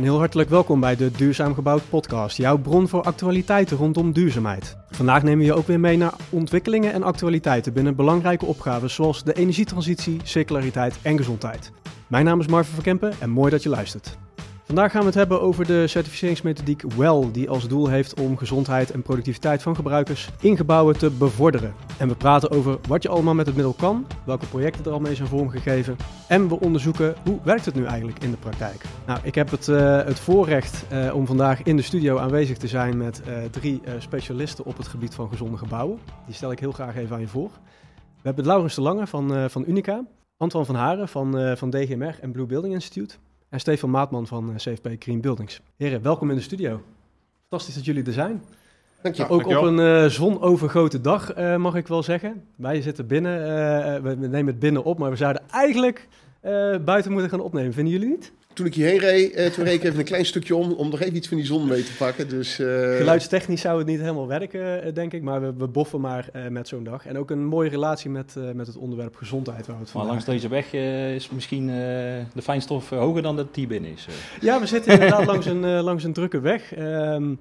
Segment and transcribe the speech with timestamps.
[0.00, 4.76] en heel hartelijk welkom bij de Duurzaam Gebouwd podcast, jouw bron voor actualiteiten rondom duurzaamheid.
[4.90, 9.24] Vandaag nemen we je ook weer mee naar ontwikkelingen en actualiteiten binnen belangrijke opgaven zoals
[9.24, 11.72] de energietransitie, circulariteit en gezondheid.
[12.06, 14.18] Mijn naam is Marvin van en mooi dat je luistert.
[14.70, 18.90] Vandaag gaan we het hebben over de certificeringsmethodiek WELL, die als doel heeft om gezondheid
[18.90, 21.74] en productiviteit van gebruikers in gebouwen te bevorderen.
[21.98, 25.00] En we praten over wat je allemaal met het middel kan, welke projecten er al
[25.00, 25.96] mee zijn vormgegeven
[26.28, 28.84] en we onderzoeken hoe werkt het nu eigenlijk in de praktijk.
[29.06, 32.68] Nou, ik heb het, uh, het voorrecht uh, om vandaag in de studio aanwezig te
[32.68, 35.98] zijn met uh, drie specialisten op het gebied van gezonde gebouwen.
[36.26, 37.50] Die stel ik heel graag even aan je voor.
[37.94, 40.04] We hebben Laurens de Lange van, van Unica,
[40.36, 43.14] Antoine van Haren van, van DGMR en Blue Building Institute
[43.50, 45.60] en Stefan Maatman van CFP Green Buildings.
[45.76, 46.82] Heren, welkom in de studio.
[47.48, 48.42] Fantastisch dat jullie er zijn.
[49.02, 49.28] Dank je.
[49.28, 52.44] Ook op een uh, zonovergoten dag, uh, mag ik wel zeggen.
[52.56, 56.08] Wij zitten binnen, uh, we nemen het binnen op, maar we zouden eigenlijk
[56.84, 57.72] buiten moeten gaan opnemen.
[57.72, 58.32] Vinden jullie niet?
[58.60, 61.16] Toen ik hierheen reed, toen reed ik even een klein stukje om, om nog even
[61.16, 62.28] iets van die zon mee te pakken.
[62.28, 66.68] Dus, Geluidstechnisch zou het niet helemaal werken, denk ik, maar we, we boffen maar met
[66.68, 67.06] zo'n dag.
[67.06, 69.66] En ook een mooie relatie met, met het onderwerp gezondheid.
[69.66, 70.72] Waar we het maar langs deze weg
[71.14, 71.66] is misschien
[72.34, 74.06] de fijnstof hoger dan dat die binnen is.
[74.40, 76.78] Ja, we zitten inderdaad langs, een, langs een drukke weg.
[76.78, 77.38] Um,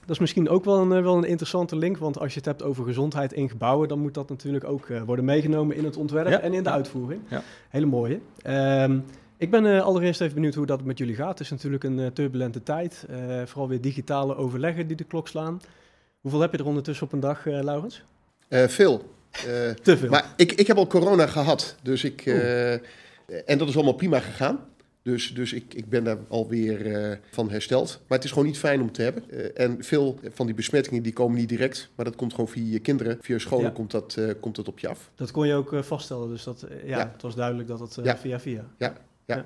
[0.00, 2.62] dat is misschien ook wel een, wel een interessante link, want als je het hebt
[2.62, 6.28] over gezondheid in gebouwen, dan moet dat natuurlijk ook uh, worden meegenomen in het ontwerp
[6.28, 6.40] ja.
[6.40, 7.20] en in de uitvoering.
[7.28, 7.42] Ja.
[7.68, 8.18] Hele mooie.
[8.46, 9.04] Um,
[9.40, 11.28] ik ben uh, allereerst even benieuwd hoe dat met jullie gaat.
[11.28, 13.06] Het is natuurlijk een uh, turbulente tijd,
[13.44, 15.60] vooral weer digitale overleggen die de klok slaan.
[16.20, 18.02] Hoeveel heb je er ondertussen op een dag, Laurens?
[18.48, 19.14] veel.
[19.82, 20.08] Te veel.
[20.08, 22.26] Maar ik, ik heb al corona gehad, dus ik,
[23.46, 24.58] en dat is allemaal prima gegaan.
[25.02, 28.00] Dus, dus ik, ik ben daar alweer uh, van hersteld.
[28.06, 29.24] Maar het is gewoon niet fijn om te hebben.
[29.30, 31.88] Uh, en veel van die besmettingen die komen niet direct.
[31.94, 33.18] Maar dat komt gewoon via je kinderen.
[33.20, 33.70] Via scholen ja.
[33.70, 35.10] komt, dat, uh, komt dat op je af.
[35.14, 36.28] Dat kon je ook vaststellen.
[36.28, 38.16] Dus dat, ja, ja, het was duidelijk dat het ja.
[38.16, 38.64] via via.
[38.78, 38.96] Ja,
[39.36, 39.44] ja.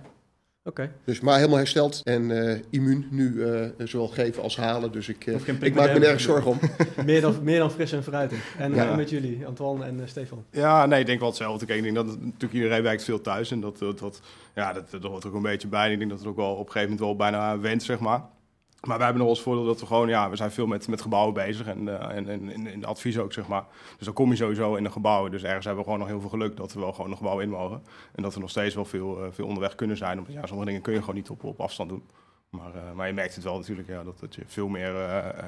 [0.67, 0.83] Oké.
[0.83, 0.95] Okay.
[1.05, 4.93] Dus maar helemaal hersteld en uh, immuun nu uh, zowel geven als halen.
[4.93, 6.59] Dus ik, uh, ik maak me nergens zorgen om.
[7.07, 8.57] meer, dan, meer dan fris en fruitig.
[8.59, 8.97] En ja.
[8.97, 10.45] met jullie, Antoine en Stefan.
[10.51, 11.67] Ja, nee, ik denk wel hetzelfde.
[11.67, 13.51] Kijk, ik denk dat natuurlijk iedereen werkt veel thuis.
[13.51, 14.21] En dat, dat, dat
[14.55, 15.87] ja, dat, dat hoort er ook een beetje bij.
[15.87, 17.99] En ik denk dat het ook wel op een gegeven moment wel bijna went, zeg
[17.99, 18.23] maar.
[18.85, 21.03] Maar wij hebben nog als voordeel dat we gewoon, ja, we zijn veel met, met
[21.03, 23.65] gebouwen bezig en, uh, en, en in, in de advies ook, zeg maar.
[23.97, 25.29] Dus dan kom je sowieso in een gebouw.
[25.29, 27.39] Dus ergens hebben we gewoon nog heel veel geluk dat we wel gewoon een gebouw
[27.39, 27.83] in mogen.
[28.15, 30.19] En dat we nog steeds wel veel, uh, veel onderweg kunnen zijn.
[30.19, 32.03] Omdat ja, sommige dingen kun je gewoon niet op, op afstand doen.
[32.51, 34.97] Maar, uh, maar je merkt het wel natuurlijk, ja, dat, dat je veel meer,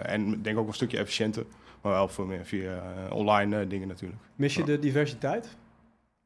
[0.02, 1.44] en ik denk ook een stukje efficiënter,
[1.80, 4.20] maar wel veel meer via online dingen natuurlijk.
[4.34, 5.56] Mis je de diversiteit?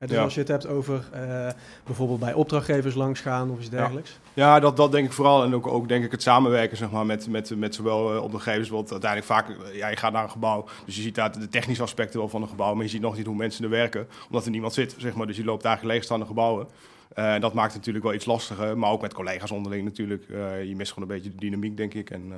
[0.06, 0.22] Dus ja.
[0.22, 1.48] als je het hebt over uh,
[1.84, 4.18] bijvoorbeeld bij opdrachtgevers langsgaan of iets dergelijks.
[4.34, 5.44] Ja, ja dat, dat denk ik vooral.
[5.44, 8.68] En ook, ook denk ik het samenwerken zeg maar, met, met, met zowel uh, opdrachtgevers.
[8.68, 10.66] Want uiteindelijk vaak, uh, ja, je gaat naar een gebouw.
[10.84, 12.74] Dus je ziet daar de technische aspecten wel van een gebouw.
[12.74, 14.08] Maar je ziet nog niet hoe mensen er werken.
[14.26, 15.26] Omdat er niemand zit, zeg maar.
[15.26, 16.68] Dus je loopt eigenlijk leegstaande gebouwen.
[17.14, 18.78] en dat maakt het natuurlijk wel iets lastiger.
[18.78, 20.24] Maar ook met collega's onderling natuurlijk.
[20.64, 22.10] je mist gewoon een beetje de dynamiek, denk ik.
[22.10, 22.32] En,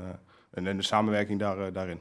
[0.50, 2.00] en, en de samenwerking daar, daarin.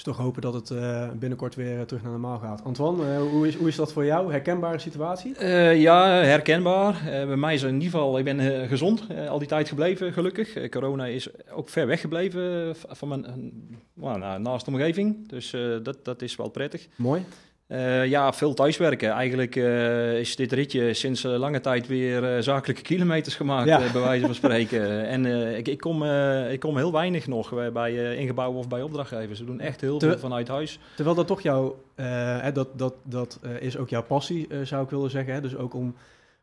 [0.00, 2.64] Dus toch hopen dat het uh, binnenkort weer uh, terug naar normaal gaat.
[2.64, 4.30] Antoine, uh, hoe, is, hoe is dat voor jou?
[4.30, 5.44] Herkenbare situatie?
[5.76, 7.02] ja, herkenbaar.
[7.04, 10.68] bij mij is in ieder geval, ik ben gezond, al die tijd gebleven gelukkig.
[10.68, 13.52] corona is ook ver weg gebleven van mijn
[13.94, 15.28] nou, naaste omgeving.
[15.28, 16.88] Dus dat, dat is wel prettig.
[16.96, 17.24] Mooi.
[17.72, 19.10] Uh, ja, veel thuiswerken.
[19.10, 23.78] Eigenlijk uh, is dit ritje sinds uh, lange tijd weer zakelijke kilometers gemaakt, ja.
[23.92, 25.06] bij wijze van spreken.
[25.06, 25.26] en
[25.56, 26.04] ik, ik, kom,
[26.50, 29.38] ik kom heel weinig nog bij ingebouwen of bij opdrachtgevers.
[29.38, 30.78] We doen echt heel Ter, veel vanuit huis.
[30.94, 35.10] Terwijl dat toch jouw, hè, dat, dat, dat is ook jouw passie, zou ik willen
[35.10, 35.34] zeggen.
[35.34, 35.40] Hè?
[35.40, 35.94] Dus ook om,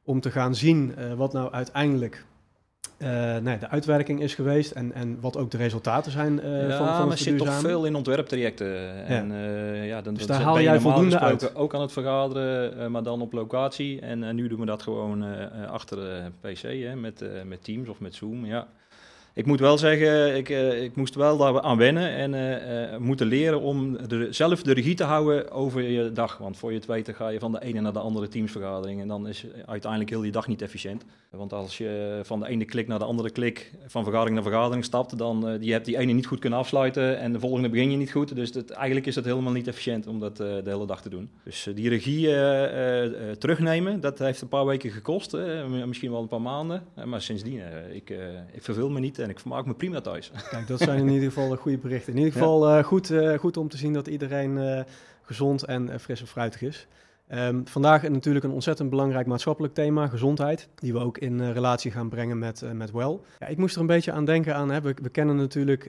[0.03, 2.25] om te gaan zien wat nou uiteindelijk
[2.97, 6.77] uh, nee, de uitwerking is geweest en, en wat ook de resultaten zijn uh, ja,
[6.77, 9.05] van, van maar er zit toch veel in ontwerptrajecten.
[9.05, 9.33] En, ja.
[9.33, 11.55] Uh, ja, dan, dus daar haal jij voldoende uit?
[11.55, 14.01] Ook aan het vergaderen, maar dan op locatie.
[14.01, 15.23] En nu doen we dat gewoon
[15.67, 18.45] achter de PC hè, met, met Teams of met Zoom.
[18.45, 18.67] Ja
[19.37, 22.97] ik moet wel zeggen, ik, uh, ik moest wel daar aan wennen en uh, uh,
[22.97, 26.37] moeten leren om de, zelf de regie te houden over je dag.
[26.37, 29.07] Want voor je het weet ga je van de ene naar de andere teamsvergadering en
[29.07, 31.05] dan is uiteindelijk heel die dag niet efficiënt.
[31.29, 34.83] Want als je van de ene klik naar de andere klik van vergadering naar vergadering
[34.83, 37.97] stapt, dan je hebt die ene niet goed kunnen afsluiten en de volgende begin je
[37.97, 38.35] niet goed.
[38.35, 41.29] Dus eigenlijk is het helemaal niet efficiënt om dat de hele dag te doen.
[41.43, 42.25] Dus die regie
[43.37, 45.37] terugnemen, dat heeft een paar weken gekost,
[45.85, 46.83] misschien wel een paar maanden.
[47.05, 48.09] maar sindsdien, ik,
[48.51, 50.31] ik verveel me niet en ik vermaak me prima thuis.
[50.49, 52.13] Kijk, dat zijn in ieder geval goede berichten.
[52.13, 52.77] In ieder geval ja.
[52.77, 54.81] uh, goed, uh, goed om te zien dat iedereen uh,
[55.21, 56.87] gezond en fris en fruitig is.
[57.33, 62.09] Um, vandaag natuurlijk een ontzettend belangrijk maatschappelijk thema, gezondheid, die we ook in relatie gaan
[62.09, 63.23] brengen met, met WELL.
[63.39, 65.85] Ja, ik moest er een beetje aan denken aan, hè, we, we kennen natuurlijk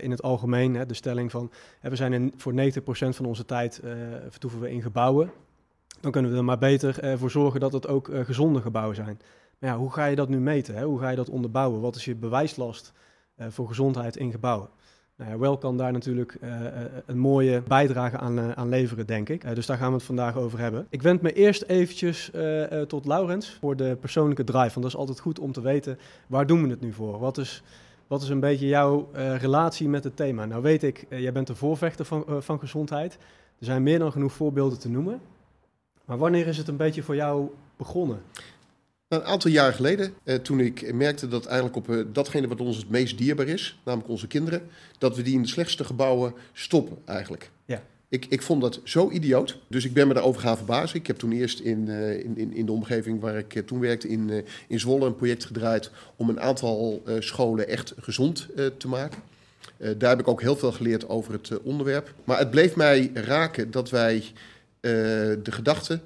[0.00, 1.50] in het algemeen hè, de stelling van,
[1.80, 2.56] hè, we zijn in, voor 90%
[3.08, 3.80] van onze tijd
[4.28, 5.30] vertoeven we in gebouwen.
[6.00, 9.20] Dan kunnen we er maar beter voor zorgen dat het ook gezonde gebouwen zijn.
[9.60, 10.74] Hoe ga je dat nu meten?
[10.74, 10.84] Hè?
[10.84, 11.80] Hoe ga je dat onderbouwen?
[11.80, 12.92] Wat is je bewijslast
[13.36, 14.68] uh, voor gezondheid in gebouwen?
[15.16, 16.50] Nou wel kan daar natuurlijk uh,
[17.06, 19.54] een mooie bijdrage aan, aan leveren, denk ik.
[19.54, 20.86] dus daar gaan we het vandaag over hebben.
[20.90, 22.30] Ik wend me eerst eventjes
[22.86, 24.68] tot Laurens voor de persoonlijke drive.
[24.68, 27.18] Want dat is altijd goed om te weten, waar doen we het nu voor?
[27.18, 27.62] Wat is,
[28.06, 29.08] wat is een beetje jouw
[29.38, 30.44] relatie met het thema?
[30.44, 33.18] Nou weet ik, jij bent de voorvechter van, van gezondheid.
[33.58, 35.20] Er zijn meer dan genoeg voorbeelden te noemen.
[36.04, 38.22] Maar wanneer is het een beetje voor jou begonnen?
[39.08, 42.60] Nou, een aantal jaar geleden, eh, toen ik merkte dat eigenlijk op eh, datgene wat
[42.60, 44.62] ons het meest dierbaar is, namelijk onze kinderen,
[44.98, 47.50] dat we die in de slechtste gebouwen stoppen eigenlijk.
[47.64, 47.82] Ja.
[48.08, 50.98] Ik, ik vond dat zo idioot, dus ik ben me daarover gaan verbazen.
[50.98, 54.08] Ik heb toen eerst in, uh, in, in de omgeving waar ik uh, toen werkte,
[54.08, 59.22] in, uh, in Zwolle, een project gedraaid om een aantal scholen echt gezond te maken.
[59.78, 62.14] daar heb ik ook heel veel geleerd over het onderwerp.
[62.24, 64.24] Maar het bleef mij raken dat wij
[64.80, 66.00] de gedachte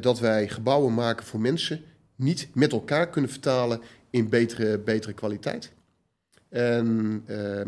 [0.00, 1.82] dat wij gebouwen maken voor mensen
[2.16, 3.80] niet met elkaar kunnen vertalen
[4.10, 5.72] in betere, betere kwaliteit.
[6.48, 7.60] En uh,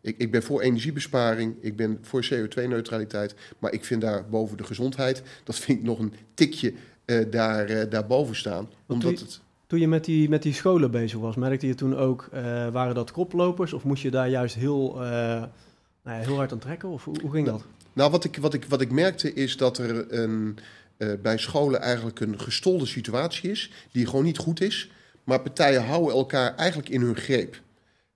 [0.00, 4.64] ik, ik, ben voor energiebesparing, ik ben voor CO2-neutraliteit, maar ik vind daar boven de
[4.64, 6.72] gezondheid, dat vind ik nog een tikje
[7.06, 8.68] uh, daar, uh, daarboven staan.
[8.86, 9.40] omdat toen, het...
[9.66, 12.94] toen je met die, met die scholen bezig was, merkte je toen ook, uh, waren
[12.94, 15.48] dat koplopers of moest je daar juist heel, nou
[16.02, 16.88] ja, heel hard aan trekken?
[16.88, 17.66] Of hoe, hoe ging nou, dat?
[17.92, 20.58] Nou, wat ik, wat, ik, wat ik merkte is dat er een
[20.98, 24.90] uh, bij scholen eigenlijk een gestolde situatie is, die gewoon niet goed is.
[25.24, 27.60] Maar partijen houden elkaar eigenlijk in hun greep.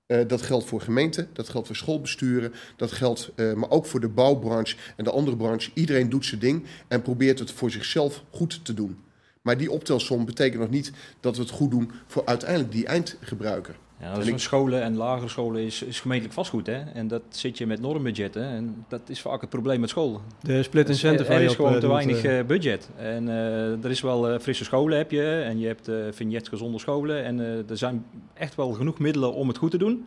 [0.06, 4.00] Uh, dat geldt voor gemeenten, dat geldt voor schoolbesturen, dat geldt uh, maar ook voor
[4.00, 5.70] de bouwbranche en de andere branche.
[5.74, 8.98] Iedereen doet zijn ding en probeert het voor zichzelf goed te doen.
[9.42, 13.76] Maar die optelsom betekent nog niet dat we het goed doen voor uiteindelijk die eindgebruiker.
[14.00, 14.38] Ja, dus ik...
[14.38, 16.66] scholen en lagere scholen is, is gemeentelijk vastgoed.
[16.66, 16.80] Hè?
[16.80, 18.42] En dat zit je met normbudgetten.
[18.42, 20.20] En dat is vaak het probleem met school.
[20.42, 21.32] De split dus, incentive.
[21.32, 22.88] Er is gewoon te weinig uh, budget.
[22.96, 25.42] En uh, er is wel uh, frisse scholen heb je.
[25.44, 27.24] En je hebt uh, vignet gezonde scholen.
[27.24, 27.38] En
[27.68, 30.06] er zijn echt wel genoeg middelen om het goed te doen.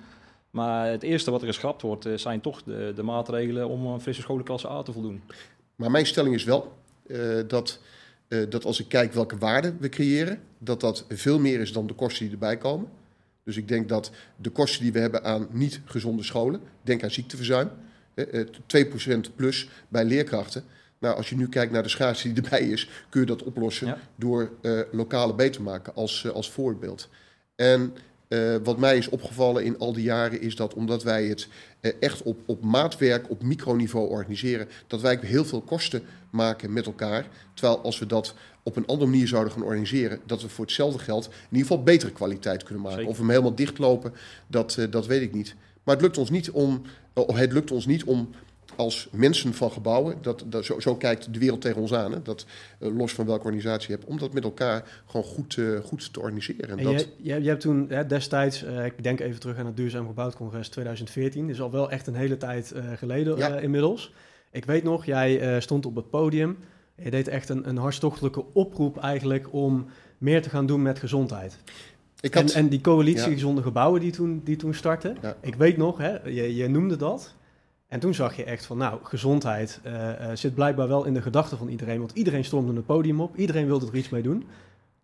[0.50, 4.22] Maar het eerste wat er geschrapt wordt, zijn toch de, de maatregelen om een frisse
[4.22, 5.22] scholenklasse A te voldoen.
[5.76, 6.74] Maar mijn stelling is wel
[7.48, 7.80] dat,
[8.50, 11.94] dat als ik kijk welke waarde we creëren, dat dat veel meer is dan de
[11.94, 12.88] kosten die erbij komen.
[13.44, 17.12] Dus ik denk dat de kosten die we hebben aan niet gezonde scholen, denk aan
[17.12, 17.70] ziekteverzuim,
[18.18, 20.64] 2% plus bij leerkrachten.
[21.00, 23.88] Nou, als je nu kijkt naar de schaarste die erbij is, kun je dat oplossen
[23.88, 23.98] ja.
[24.16, 27.10] door uh, lokale beter maken als, uh, als voorbeeld.
[27.56, 27.94] En
[28.28, 31.48] uh, wat mij is opgevallen in al die jaren is dat omdat wij het
[32.00, 37.28] echt op, op maatwerk, op microniveau organiseren, dat wij heel veel kosten maken met elkaar.
[37.54, 41.00] Terwijl als we dat op een andere manier zouden gaan organiseren, dat we voor hetzelfde
[41.00, 42.98] geld in ieder geval betere kwaliteit kunnen maken.
[42.98, 43.12] Zeker.
[43.12, 44.14] Of we hem helemaal dichtlopen,
[44.48, 45.56] dat, uh, dat weet ik niet.
[45.84, 46.82] Maar het lukt ons niet om,
[47.16, 48.30] uh, het lukt ons niet om
[48.76, 52.22] als mensen van gebouwen, dat, dat, zo, zo kijkt de wereld tegen ons aan, hè,
[52.22, 52.46] dat
[52.80, 56.20] uh, los van welke organisatie je hebt, om dat met elkaar gewoon goed, goed te
[56.20, 56.70] organiseren.
[56.70, 57.02] En, en dat...
[57.02, 60.36] je, je, je, hebt toen hè, destijds, ik denk even terug aan het Duurzaam Gebouwd
[60.36, 63.58] Congres 2014, dus al wel echt een hele tijd geleden ja.
[63.58, 64.14] inmiddels.
[64.52, 66.58] Ik weet nog, jij stond op het podium.
[66.96, 69.86] Je deed echt een, een hartstochtelijke oproep eigenlijk om
[70.18, 71.58] meer te gaan doen met gezondheid.
[72.20, 73.34] Ik had, en, en die coalitie ja.
[73.34, 75.36] Gezonde Gebouwen die toen, die toen startte, ja.
[75.42, 77.36] ik weet nog, hè, je, je noemde dat.
[77.88, 81.22] En toen zag je echt van, nou, gezondheid uh, uh, zit blijkbaar wel in de
[81.22, 82.00] gedachten van iedereen.
[82.00, 84.44] Want iedereen stormde het podium op, iedereen wilde er iets mee doen.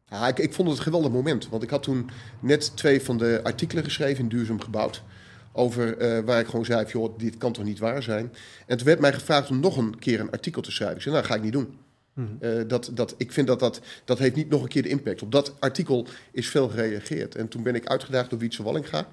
[0.05, 1.49] Ja, ik, ik vond het een geweldig moment.
[1.49, 2.09] Want ik had toen
[2.39, 5.03] net twee van de artikelen geschreven in Duurzaam Gebouwd
[5.51, 8.33] over uh, waar ik gewoon zei, joh, dit kan toch niet waar zijn.
[8.65, 10.97] En toen werd mij gevraagd om nog een keer een artikel te schrijven.
[10.97, 11.77] Ik zei, nou, ga ik niet doen.
[12.19, 12.59] Mm-hmm.
[12.59, 15.21] Uh, dat, dat, ik vind dat, dat dat heeft niet nog een keer de impact.
[15.21, 17.35] Op dat artikel is veel gereageerd.
[17.35, 19.07] En toen ben ik uitgedaagd door Wietse Wallinga.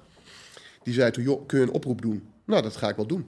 [0.83, 2.23] Die zei toen, joh, kun je een oproep doen?
[2.45, 3.25] Nou, dat ga ik wel doen.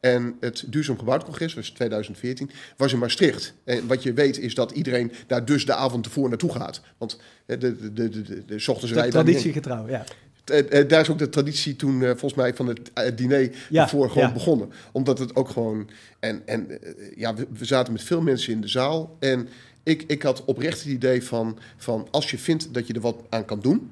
[0.00, 3.54] En het Duurzaam Gebouwcongres, was 2014, was in Maastricht.
[3.64, 6.80] En wat je weet is dat iedereen daar dus de avond ervoor naartoe gaat.
[6.98, 9.10] Want de, de, de, de, de, de ochtends rijden...
[9.10, 10.04] Traditiegetrouw, ja.
[10.50, 14.10] Uh, daar is ook de traditie toen, uh, volgens mij, van het diner ja, voor
[14.10, 14.32] gewoon ja.
[14.32, 14.70] begonnen.
[14.92, 15.90] Omdat het ook gewoon.
[16.20, 16.78] En, en
[17.16, 19.16] ja, we, we, zaten met veel mensen in de zaal.
[19.18, 19.48] En
[19.82, 23.22] ik, ik had oprecht het idee van, van als je vindt dat je er wat
[23.28, 23.90] aan kan doen.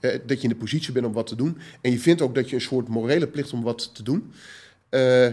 [0.00, 1.58] dat je in de positie bent om wat te doen.
[1.80, 4.32] En je vindt ook dat je een soort morele plicht om wat te doen.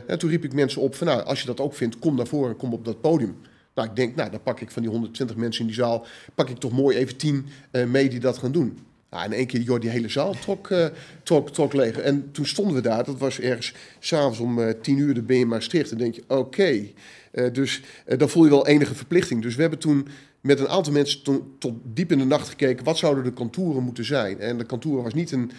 [0.08, 2.28] en toen riep ik mensen op van nou, als je dat ook vindt, kom naar
[2.28, 3.36] voren, kom op dat podium.
[3.76, 6.50] Nou, ik denk, nou, dan pak ik van die 120 mensen in die zaal, pak
[6.50, 7.46] ik toch mooi even 10
[7.88, 8.78] mee die dat gaan doen.
[9.12, 10.86] Nou, in één keer, joh, die hele zaal trok, uh,
[11.24, 11.98] trok, trok leeg.
[11.98, 15.36] En toen stonden we daar, dat was ergens s'avonds om uh, tien uur, dan ben
[15.36, 15.92] je in Maastricht.
[15.92, 16.88] En denk je, oké,
[17.32, 17.82] uh, dus
[18.18, 19.42] dan voel je wel enige verplichting.
[19.42, 20.08] Dus we hebben toen
[20.42, 23.84] met een aantal mensen to tot diep in de nacht gekeken, wat zouden de contouren
[23.84, 24.40] moeten zijn?
[24.40, 25.52] En de contouren was niet een,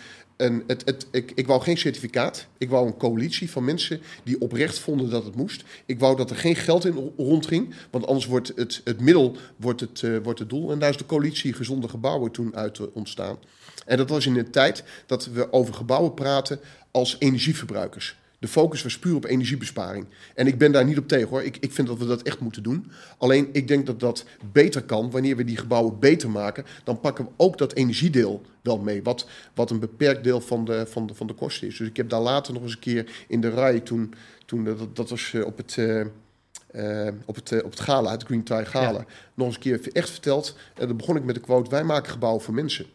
[0.43, 2.47] Het, het, ik, ik wou geen certificaat.
[2.59, 5.65] Ik wou een coalitie van mensen die oprecht vonden dat het moest.
[5.87, 9.81] Ik wou dat er geen geld in rondging, want anders wordt het, het middel wordt
[9.81, 10.73] het, uh, wordt het doel.
[10.73, 13.39] En daar is de coalitie Gezonde Gebouwen toen uit uh, ontstaan.
[13.87, 18.17] En dat was in een tijd dat we over gebouwen praten als energieverbruikers.
[18.43, 20.07] De focus was puur op energiebesparing.
[20.35, 21.43] En ik ben daar niet op tegen hoor.
[21.43, 22.91] Ik, ik vind dat we dat echt moeten doen.
[23.19, 26.65] Alleen ik denk dat dat beter kan wanneer we die gebouwen beter maken.
[26.85, 29.03] Dan pakken we ook dat energiedeel wel mee.
[29.03, 31.77] Wat, wat een beperkt deel van de, van, de, van de kosten is.
[31.77, 34.15] Dus ik heb daar later nog eens een keer in de rij toen.
[34.47, 35.77] toen dat, dat was op het.
[35.77, 36.05] Uh,
[36.75, 39.07] uh, op, het, uh, op het gala, het Green Tie Gala, ja.
[39.35, 40.57] nog eens een keer echt verteld.
[40.75, 42.87] En dan begon ik met de quote: Wij maken gebouwen voor mensen.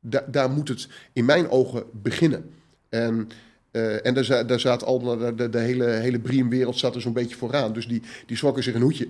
[0.00, 2.50] Da daar moet het in mijn ogen beginnen.
[2.88, 3.28] En
[3.72, 7.12] uh, en daar, daar zat al de, de, de hele, hele Briem-wereld zat er zo'n
[7.12, 7.72] beetje vooraan.
[7.72, 9.08] Dus die, die schrokken zich een hoedje.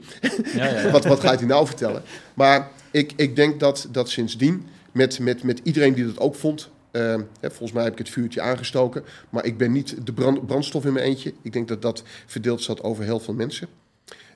[0.55, 0.91] Ja, ja, ja.
[0.97, 2.03] wat, wat gaat hij nou vertellen?
[2.35, 6.71] Maar ik, ik denk dat, dat sindsdien, met, met, met iedereen die dat ook vond.
[6.93, 7.03] Uh,
[7.41, 9.05] hè, volgens mij heb ik het vuurtje aangestoken.
[9.31, 11.35] Maar ik ben niet de brand, brandstof in mijn eentje.
[11.43, 13.69] Ik denk dat dat verdeeld zat over heel veel mensen.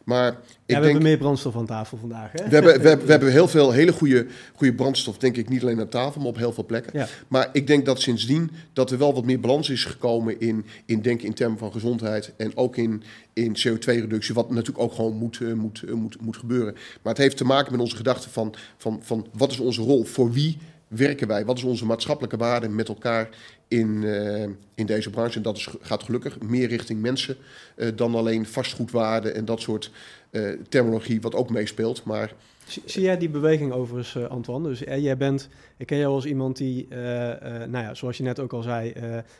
[0.04, 2.32] Maar ik ja, we denk, hebben meer brandstof aan tafel vandaag.
[2.32, 2.49] Hè?
[2.49, 5.62] We, hebben, we, hebben, we hebben heel veel hele goede, goede brandstof, denk ik, niet
[5.62, 6.99] alleen aan tafel, maar op heel veel plekken.
[6.99, 7.06] Ja.
[7.28, 11.02] Maar ik denk dat sindsdien dat er wel wat meer balans is gekomen in, in
[11.02, 15.40] denken in termen van gezondheid en ook in, in CO2-reductie, wat natuurlijk ook gewoon moet,
[15.40, 16.73] uh, moet, uh, moet, moet gebeuren.
[16.75, 20.04] Maar het heeft te maken met onze gedachte van, van, van wat is onze rol,
[20.04, 20.58] voor wie
[20.96, 23.28] werken wij, wat is onze maatschappelijke waarde met elkaar
[23.68, 24.42] in, uh,
[24.74, 25.36] in deze branche.
[25.36, 27.36] En dat is, gaat gelukkig meer richting mensen
[27.76, 29.90] uh, dan alleen vastgoedwaarde en dat soort
[30.30, 32.04] uh, terminologie wat ook meespeelt.
[32.04, 32.34] Maar,
[32.66, 34.68] zie, jij die beweging overigens, Antoine?
[34.68, 38.52] Dus jij bent, ik ken jou als iemand die, nou ja, zoals je net ook
[38.52, 38.92] al zei,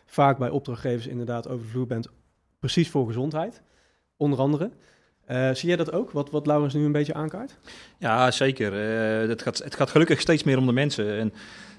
[0.06, 2.08] vaak bij opdrachtgevers inderdaad over de vloer bent,
[2.58, 3.62] precies voor gezondheid,
[4.16, 4.70] onder andere.
[5.31, 7.57] Uh, zie jij dat ook, wat, wat Laurens nu een beetje aankaart?
[7.99, 8.73] Ja, zeker.
[8.73, 11.19] Uh, het, gaat, het gaat gelukkig steeds meer om de mensen.
[11.19, 11.33] En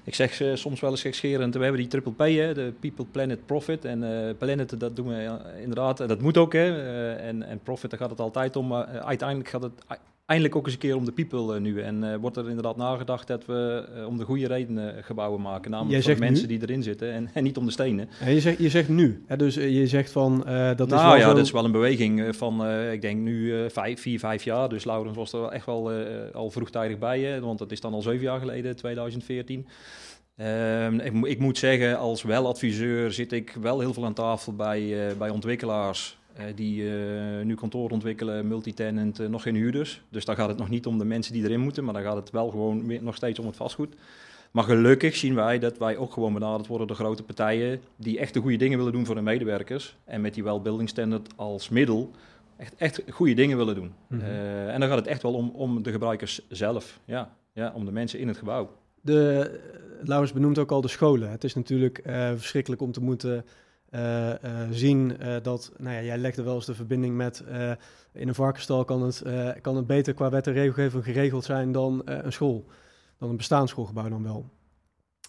[0.04, 3.04] ik zeg uh, soms wel eens gekscherend, we hebben die triple P, hè, de People,
[3.04, 3.84] Planet, Profit.
[3.84, 6.52] En Planet, dat doen we inderdaad, dat moet ook.
[6.52, 6.82] Hè.
[7.14, 8.66] en, en Profit, daar gaat het altijd om.
[8.66, 9.72] Maar uiteindelijk gaat het
[10.26, 11.80] eindelijk ook eens een keer om de people uh, nu.
[11.80, 15.70] En uh, wordt er inderdaad nagedacht dat we uh, om de goede redenen gebouwen maken.
[15.70, 16.58] Namelijk voor de mensen nu?
[16.58, 18.08] die erin zitten en, en, niet om de stenen.
[18.20, 19.24] En je, zegt, je zegt nu.
[19.26, 19.36] Hè?
[19.36, 21.34] Dus je zegt van dat nou, is wel wel ja, zo...
[21.34, 24.68] dat is wel een beweging van, ik denk nu vijf, vier, vijf jaar.
[24.68, 25.90] Dus Laurens was er wel echt wel
[26.32, 27.20] al vroegtijdig bij.
[27.20, 27.40] Hè?
[27.40, 29.66] Want dat is dan al zeven jaar geleden, 2014.
[30.36, 35.14] Um, ik, ik, moet zeggen, als weladviseur zit ik wel heel veel aan tafel bij,
[35.18, 36.18] bij ontwikkelaars
[36.54, 40.02] die uh, nu kantoor ontwikkelen, multitenant, uh, nog geen huurders.
[40.08, 42.16] Dus daar gaat het nog niet om de mensen die erin moeten, maar dan gaat
[42.16, 43.94] het wel gewoon nog steeds om het vastgoed.
[44.50, 48.34] Maar gelukkig zien wij dat wij ook gewoon benaderd worden door grote partijen die echt
[48.34, 49.96] de goede dingen willen doen voor hun medewerkers.
[50.04, 52.10] En met die wel building standard als middel
[52.56, 53.92] echt, echt goede dingen willen doen.
[54.06, 54.28] Mm -hmm.
[54.68, 57.92] en dan gaat het echt wel om, om de gebruikers zelf, ja, ja, om de
[57.92, 58.70] mensen in het gebouw.
[59.00, 59.50] De,
[60.02, 61.30] Laurens benoemt ook al de scholen.
[61.30, 62.00] Het is natuurlijk
[62.36, 63.44] verschrikkelijk om te moeten
[63.90, 64.34] uh, uh,
[64.70, 67.44] zien uh, dat, nou ja, jij legde wel eens de verbinding met
[68.12, 69.22] in een varkenstal kan het,
[69.60, 72.64] kan het beter qua wet en regelgeving geregeld zijn dan een school,
[73.18, 73.68] dan een bestaand
[74.10, 74.50] dan wel.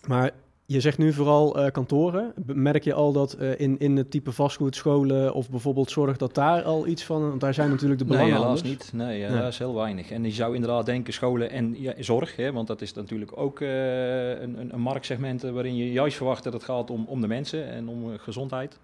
[0.07, 0.31] Maar
[0.69, 2.33] je zegt nu vooral uh, kantoren.
[2.45, 6.35] Merk je al dat uh, in, in het type vastgoed, scholen of bijvoorbeeld zorg dat
[6.35, 7.29] daar al iets van...
[7.29, 8.89] Want daar zijn natuurlijk de belangen Nee, helaas niet.
[8.93, 10.11] Nee, nee, dat is heel weinig.
[10.11, 13.59] En je zou inderdaad denken scholen en ja, zorg, hè, want dat is natuurlijk ook
[13.59, 17.27] uh, een, een, een marktsegment waarin je juist verwacht dat het gaat om, om de
[17.27, 18.79] mensen en om gezondheid.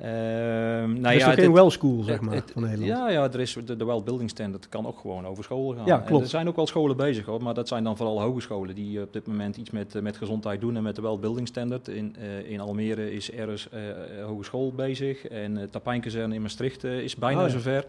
[0.00, 2.88] Uh, nou er is ja, ook geen well school, zeg maar, het, van Nederland.
[2.88, 5.86] Ja, ja, er is de, de well building standard kan ook gewoon over scholen gaan.
[5.86, 6.12] Ja, klopt.
[6.12, 9.02] En er zijn ook wel scholen bezig, hoor, maar dat zijn dan vooral hogescholen die
[9.02, 11.88] op dit moment iets met, met gezondheid doen en met de well building standard.
[11.88, 13.80] In, uh, in Almere is RS uh,
[14.24, 17.52] Hogeschool bezig en uh, Tapijnkazerne in Maastricht is bijna oh, ja.
[17.52, 17.84] zover.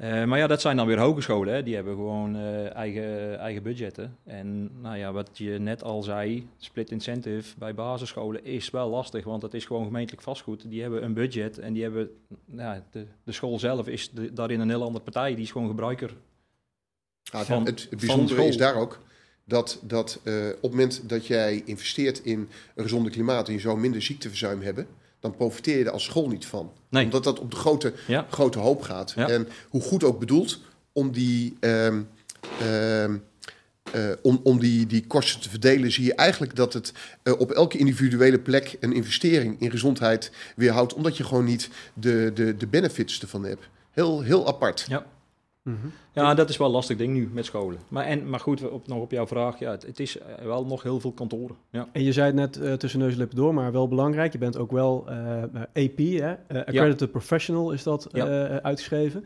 [0.00, 1.54] Uh, maar ja, dat zijn dan weer hogescholen.
[1.54, 1.62] Hè.
[1.62, 4.16] Die hebben gewoon uh, eigen, eigen budgetten.
[4.24, 9.24] En nou ja, wat je net al zei, split incentive bij basisscholen is wel lastig.
[9.24, 10.70] Want het is gewoon gemeentelijk vastgoed.
[10.70, 12.10] Die hebben een budget en die hebben...
[12.44, 15.34] Nou, de, de school zelf is de, daarin een heel andere partij.
[15.34, 16.14] Die is gewoon gebruiker
[17.22, 19.00] ja, van, het, het bijzondere is daar ook
[19.44, 23.48] dat, dat uh, op het moment dat jij investeert in een gezonde klimaat...
[23.48, 24.86] en je zou minder ziekteverzuim hebben
[25.20, 26.72] dan profiteer je er als school niet van.
[26.88, 27.04] Nee.
[27.04, 28.26] Omdat dat op de grote, ja.
[28.30, 29.12] grote hoop gaat.
[29.16, 29.28] Ja.
[29.28, 30.60] En hoe goed ook bedoeld
[30.92, 32.08] om die, um,
[32.62, 33.22] um,
[33.94, 36.92] uh, om, om die, die kosten te verdelen, zie je eigenlijk dat het
[37.24, 40.94] uh, op elke individuele plek een investering in gezondheid weerhoudt.
[40.94, 43.68] Omdat je gewoon niet de, de, de benefits ervan hebt.
[43.90, 44.84] Heel, heel apart.
[44.88, 45.06] Ja.
[45.62, 45.92] Mm -hmm.
[46.12, 47.78] Ja, dat is wel een lastig ding nu met scholen.
[47.88, 50.82] Maar, en, maar goed, op, nog op jouw vraag, ja, het, het is wel nog
[50.82, 51.56] heel veel kantoren.
[51.70, 51.88] Ja.
[51.92, 54.32] En je zei het net uh, tussen neus en lippen door, maar wel belangrijk.
[54.32, 56.30] Je bent ook wel uh, AP, hè?
[56.30, 57.06] Uh, Accredited ja.
[57.06, 58.60] Professional is dat ja.
[58.60, 59.24] uitgeschreven.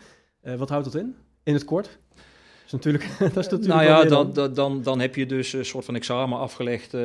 [0.57, 1.99] wat houdt dat in, in het kort?
[2.67, 5.65] Is natuurlijk, dat is natuurlijk nou ja, dan, dan, dan, dan heb je dus een
[5.65, 7.01] soort van examen afgelegd, eh,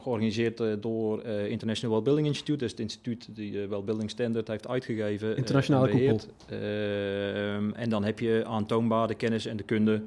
[0.00, 2.58] georganiseerd eh, door eh, International Wellbeing Institute.
[2.58, 5.36] Dat is het instituut die de Wellbeing Standard heeft uitgegeven.
[5.36, 6.28] Internationale en beheert.
[6.48, 10.02] Ehm, en dan heb je aantoonbaar de kennis en de kunde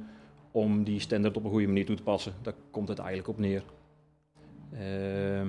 [0.52, 2.34] om die standaard op een goede manier toe te passen.
[2.42, 3.64] Daar komt het eigenlijk op neer.
[4.74, 5.48] Ehm,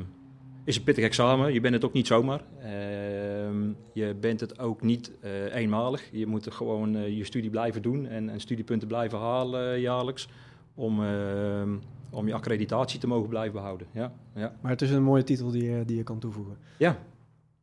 [0.68, 2.40] is een pittig examen, je bent het ook niet zomaar.
[2.60, 6.02] Ehm, je bent het ook niet eh, eenmalig.
[6.12, 9.80] Je moet er gewoon eh, je studie blijven doen en, en studiepunten blijven halen eh,
[9.80, 10.28] jaarlijks.
[10.74, 11.70] Om, ehm,
[12.10, 13.86] om je accreditatie te mogen blijven behouden.
[13.92, 14.52] Ja, ja.
[14.60, 16.56] Maar het is een mooie titel die, je- die je kan toevoegen.
[16.76, 16.98] ja.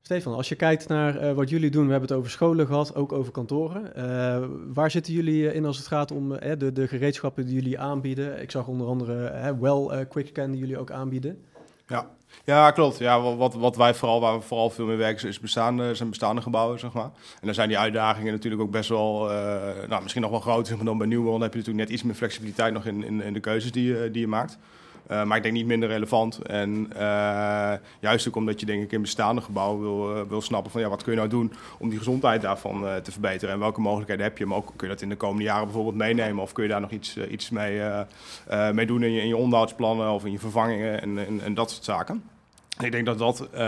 [0.01, 2.95] Stefan, als je kijkt naar eh, wat jullie doen, we hebben het over scholen gehad,
[2.95, 3.95] ook over kantoren.
[3.95, 8.41] Eh, waar zitten jullie in als het gaat om de, de gereedschappen die jullie aanbieden?
[8.41, 11.37] Ik zag onder andere eh, wel eh, QuickScan die jullie ook aanbieden.
[11.87, 12.09] Ja,
[12.43, 12.97] ja klopt.
[12.97, 16.09] Ja, wa- wat, wat wij vooral, waar we vooral veel mee werken, is bestaande, zijn
[16.09, 17.03] bestaande gebouwen, zeg maar.
[17.39, 20.75] En dan zijn die uitdagingen natuurlijk ook best wel, eh, nou, misschien nog wel groter
[20.75, 21.31] maar, dan bij nieuwbouw.
[21.31, 23.83] Dan heb je natuurlijk net iets meer flexibiliteit nog in, in, in de keuzes die,
[23.87, 24.57] je- die je maakt.
[25.07, 26.37] Eh, maar ik denk niet minder relevant.
[26.37, 30.71] En eh, juist ook omdat je denk ik in bestaande gebouwen wil, eh, wil snappen
[30.71, 33.53] van ja, wat kun je nou doen om die gezondheid daarvan te verbeteren.
[33.53, 34.45] En welke mogelijkheden heb je.
[34.45, 36.43] Maar ook kun je dat in de komende jaren bijvoorbeeld meenemen.
[36.43, 37.81] Of kun je daar nog iets, iets mee,
[38.73, 41.71] mee doen in je, in je onderhoudsplannen of in je vervangingen en, en, en dat
[41.71, 42.23] soort zaken.
[42.79, 43.59] Ik denk dat dat, eh,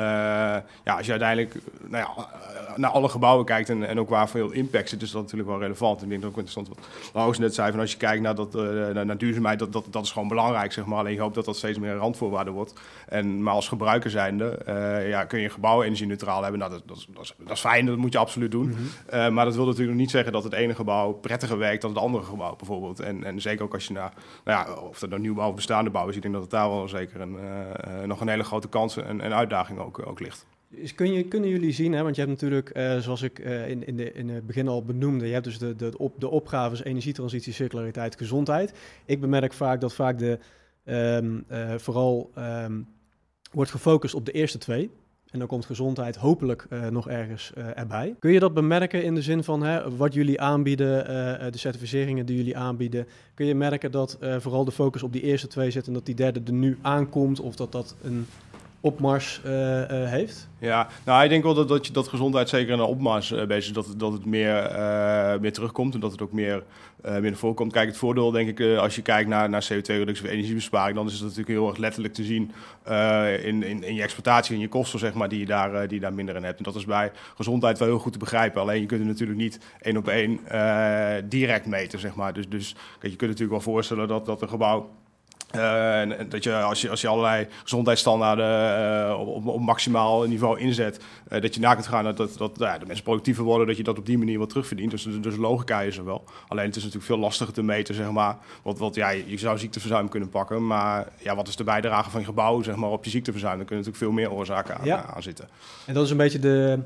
[0.84, 1.56] ja, als je uiteindelijk
[1.88, 5.12] nou ja, eh, naar alle gebouwen kijkt en, en ook waar veel impact zit, is
[5.12, 6.02] dat natuurlijk wel relevant.
[6.02, 8.56] Ik denk dat ook interessant wat Laurens net zei, van als je kijkt naar, dat,
[8.56, 8.62] eh,
[8.94, 10.98] naar, naar duurzaamheid, dat, dat, dat is gewoon belangrijk, zeg maar.
[11.00, 12.74] Alleen je hoopt dat dat steeds meer een randvoorwaarde wordt.
[13.08, 16.60] En, maar als gebruiker zijnde, eh, ja, kun je gebouwen energie-neutraal hebben.
[16.60, 18.76] Nou, dat, dat, is- dat, is, dat is fijn, dat moet je absoluut doen.
[19.06, 21.92] Eh, maar dat wil natuurlijk nog niet zeggen dat het ene gebouw prettiger werkt dan
[21.92, 23.00] het andere gebouw, bijvoorbeeld.
[23.00, 25.90] En, en zeker ook als je naar, nou ja, of het nou nieuwbouw of bestaande
[25.90, 27.38] bouw is, ik denk dat het daar wel zeker een,
[28.06, 30.46] nog een hele grote kans en, en uitdaging ook, ook ligt.
[30.96, 33.88] Kun je, kunnen jullie zien, hè, want je hebt natuurlijk, eh, zoals ik eh, in,
[33.88, 36.84] in, de, in het begin al benoemde, je hebt dus de, de, op, de opgaves
[36.84, 38.74] energietransitie, circulariteit, gezondheid.
[39.06, 40.40] Ik bemerk vaak dat vaak de,
[40.84, 42.82] ehm, eh, vooral ehm,
[43.52, 44.90] wordt gefocust op de eerste twee.
[45.28, 48.16] En dan komt gezondheid hopelijk nog ergens erbij.
[48.20, 51.06] Kun je dat bemerken in de zin van hè, wat jullie aanbieden,
[51.52, 53.08] de certificeringen die jullie aanbieden?
[53.34, 56.16] Kun je merken dat vooral de focus op die eerste twee zit en dat die
[56.16, 57.40] derde er nu aankomt?
[57.40, 58.26] Of dat dat een
[58.82, 59.52] opmars eh,
[59.88, 60.50] heeft?
[60.60, 63.74] Ja, nou, ik denk wel dat, dat, gezondheid zeker een opmars eh, bezig.
[63.74, 64.72] Dat, dat het meer,
[65.42, 66.64] meer terugkomt en dat het ook meer,
[67.02, 67.72] meer naar voren komt.
[67.72, 71.14] Kijk, het voordeel denk ik, als je kijkt naar, naar CO2-reductie of energiebesparing, dan is
[71.14, 72.52] het natuurlijk heel erg letterlijk te zien
[73.44, 76.14] in, in, in je exploitatie en je kosten, zeg maar, die je, daar, die daar
[76.14, 76.58] minder in hebt.
[76.58, 78.62] En dat is bij gezondheid wel heel goed te begrijpen.
[78.62, 80.40] Alleen je kunt het natuurlijk niet één op één
[81.30, 82.34] direct meten, zeg maar.
[82.34, 84.90] Dus, dus kijk, je kunt natuurlijk wel voorstellen dat, dat een gebouw
[85.52, 88.46] eh, en- dat je als, je als je allerlei gezondheidsstandaarden
[89.10, 92.58] eh, op, op, maximaal niveau inzet, eh, dat je na kunt gaan dat, dat, dat
[92.58, 94.92] nou ja, de mensen productiever worden, dat je dat op die manier wat terugverdient.
[94.92, 96.24] Dus, dus logica is er wel.
[96.48, 98.38] Alleen het is natuurlijk veel lastiger te meten, zeg maar.
[98.64, 102.20] Want, wat ja, je zou ziekteverzuim kunnen pakken, maar ja, wat is de bijdrage van
[102.20, 103.58] je gebouw zeg maar, op je ziekteverzuim?
[103.58, 105.06] Dan kunnen natuurlijk veel meer oorzaken aan, Ja.
[105.06, 105.48] aan zitten.
[105.86, 106.80] En dat is een beetje de,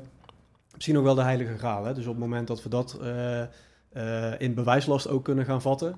[0.74, 1.84] misschien ook wel de heilige graal.
[1.84, 1.94] Hè?
[1.94, 2.98] Dus op het moment dat we dat
[4.38, 5.96] in bewijslast ook kunnen gaan vatten.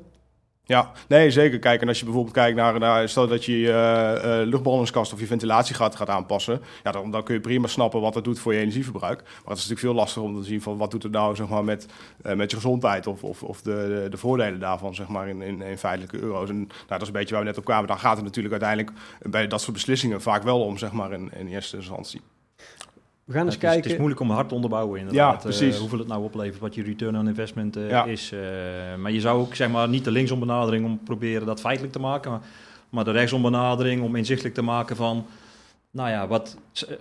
[0.67, 1.59] Ja, nee, zeker.
[1.59, 5.27] Kijk, en als je bijvoorbeeld kijkt naar, stel dat je je eh, eh, of je
[5.27, 8.61] ventilatiegat gaat aanpassen, ja, dan, dan kun je prima snappen wat dat doet voor je
[8.61, 9.23] energieverbruik.
[9.23, 11.49] Maar het is natuurlijk veel lastiger om te zien van wat doet het nou zeg
[11.49, 11.87] maar, met,
[12.23, 13.71] eh, met je gezondheid of, of, of de,
[14.03, 16.49] de, de voordelen daarvan zeg maar, in, in, in feitelijke euro's.
[16.49, 17.87] En nou, dat is een beetje waar we net op kwamen.
[17.87, 21.31] Dan gaat het natuurlijk uiteindelijk bij dat soort beslissingen vaak wel om, zeg maar, in,
[21.35, 22.21] in eerste instantie.
[23.25, 23.91] We gaan eens het, is, het kijken.
[23.91, 25.33] is moeilijk om hard te onderbouwen inderdaad.
[25.43, 25.75] Ja, precies.
[25.75, 28.05] eh, hoeveel het nou oplevert, wat je return on investment eh, Ja.
[28.05, 28.33] is.
[28.33, 28.41] eh,
[28.99, 32.01] maar je zou ook zeg maar niet de linksom benadering om proberen dat feitelijk te
[32.01, 32.41] maken, maar,
[32.89, 35.27] maar de rechtsom benadering om inzichtelijk te maken van,
[35.95, 36.57] nou ja, wat,
[36.89, 36.95] eh,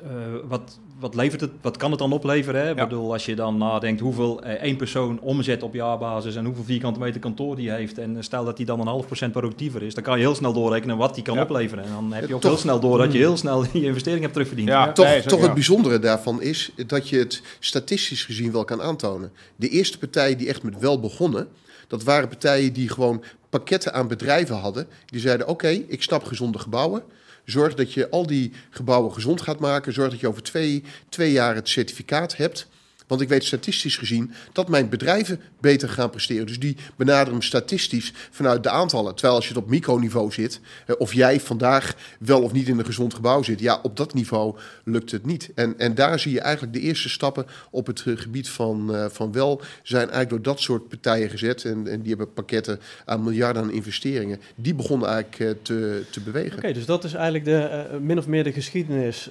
[0.48, 2.62] wat, wat levert het, wat kan het dan opleveren?
[2.62, 2.70] Hè?
[2.70, 6.64] Ik bedoel, als je dan nadenkt hoeveel eh, één persoon omzet op jaarbasis en hoeveel
[6.64, 9.94] vierkante meter kantoor die heeft en stel dat die dan een half procent productiever is,
[9.94, 11.42] dan kan je heel snel doorrekenen wat die kan Ja.
[11.42, 11.84] opleveren.
[11.84, 14.22] En dan heb je ook toch- heel snel door dat je heel snel je investering
[14.22, 14.70] hebt terugverdiend.
[14.70, 14.92] Ja.
[14.92, 19.32] Toch, Nee, toch het bijzondere daarvan is dat je het statistisch gezien wel kan aantonen.
[19.56, 21.48] De eerste partijen die echt met wel begonnen,
[21.88, 24.88] dat waren partijen die gewoon pakketten aan bedrijven hadden.
[25.06, 27.04] Die zeiden: Oké, ik snap gezonde gebouwen.
[27.46, 29.94] Zorg dat je al die gebouwen gezond gaat maken.
[29.94, 32.68] Zorg dat je over twee, twee jaar het certificaat hebt.
[33.08, 36.46] Want ik weet statistisch gezien dat mijn bedrijven beter gaan presteren.
[36.48, 39.14] Dus die benaderen hem statistisch vanuit de aantallen.
[39.14, 42.80] Terwijl als je het op microniveau zit, eh, of jij vandaag wel of niet in
[42.80, 45.52] een gezond gebouw zit, ja, op dat niveau lukt het niet.
[45.56, 49.06] En, en daar zie je eigenlijk de eerste stappen op het eh, gebied van, eh,
[49.10, 51.66] van wel zijn eigenlijk door dat soort partijen gezet.
[51.66, 54.40] En, en die hebben pakketten aan miljarden aan investeringen.
[54.56, 56.58] Die begonnen eigenlijk te, te bewegen.
[56.58, 59.30] Oké, dus dat is eigenlijk de, min of meer de geschiedenis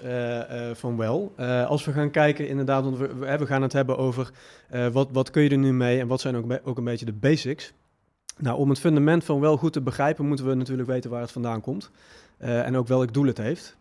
[0.72, 1.32] van wel.
[1.66, 4.30] Als we gaan kijken, inderdaad, want we, we, we gaan het hebben over
[4.68, 7.04] eh, wat, wat kun je er nu mee en wat zijn ook, ook een beetje
[7.04, 7.72] de basics.
[8.38, 11.32] Nou, om het fundament van wel goed te begrijpen, moeten we natuurlijk weten waar het
[11.32, 11.90] vandaan komt
[12.38, 13.76] uh, en ook welk doel het heeft.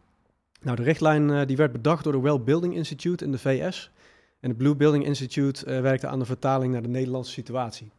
[0.61, 3.91] Nou, de richtlijn uh, die werd bedacht door de Well Building Institute in de VS.
[4.39, 7.91] En het Blue Building Institute werkte aan de vertaling naar de Nederlandse situatie.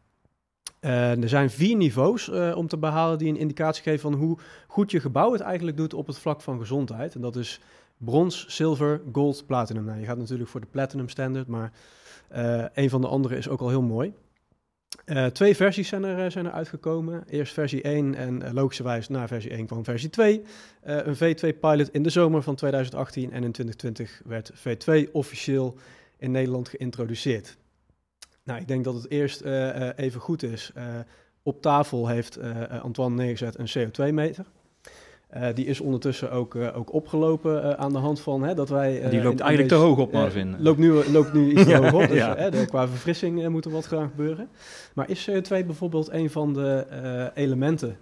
[0.81, 5.01] er zijn vier niveaus om te behalen die een indicatie geven van hoe goed je
[5.01, 7.15] gebouw het eigenlijk doet op het vlak van gezondheid.
[7.15, 7.61] En dat is
[8.05, 9.85] brons, zilver, gold, platinum.
[9.85, 11.73] Nou, je gaat natuurlijk voor de platinum standard, maar
[12.75, 14.15] een van de andere is ook al heel mooi.
[15.07, 17.25] Uh, twee versies zijn er, zijn er uitgekomen.
[17.29, 20.39] Eerst versie 1 en logischerwijs na versie 1 kwam versie 2.
[20.41, 20.45] Uh,
[20.83, 25.77] een V2 pilot in de zomer van 2018 en in 2020 werd V2 officieel
[26.19, 27.57] in Nederland geïntroduceerd.
[28.45, 29.41] Nou, ik denk dat het eerst
[29.97, 30.73] even goed is.
[31.43, 32.39] op tafel heeft
[32.83, 34.45] Antoine neergezet een CO2-meter.
[35.37, 38.69] Uh, die is ondertussen ook, uh, ook opgelopen uh, aan de hand van hè, dat
[38.69, 38.93] wij...
[38.93, 40.57] die loopt eigenlijk deze, te hoog op, Marvin.
[40.59, 42.37] loopt, nu, loopt nu iets te hoog op, dus ja.
[42.37, 44.49] hè, qua verfrissing moet er wat gaan gebeuren.
[44.95, 46.87] Maar is CO2 bijvoorbeeld een van de
[47.35, 47.97] elementen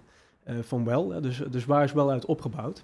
[0.61, 1.21] van WEL?
[1.21, 2.83] Dus, dus waar is WEL uit opgebouwd?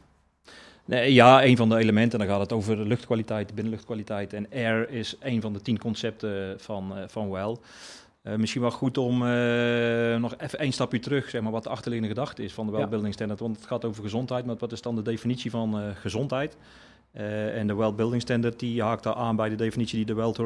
[0.86, 2.20] Nee, ja, een van de elementen.
[2.20, 4.34] Dan gaat het over luchtkwaliteit, binnenluchtkwaliteit.
[4.34, 7.60] En air is een van de tien concepten van, van WEL.
[8.28, 11.70] Uh, misschien wel goed om uh, nog even één stapje terug, zeg maar, wat de
[11.70, 13.40] achterliggende gedachte is van de Wellbuilding Standard.
[13.40, 16.58] Want het gaat over gezondheid, maar wat is dan de definitie van uh, gezondheid?
[17.20, 20.14] Uh, en de Well Building Standard die haakt daar aan bij de definitie die de
[20.14, 20.38] World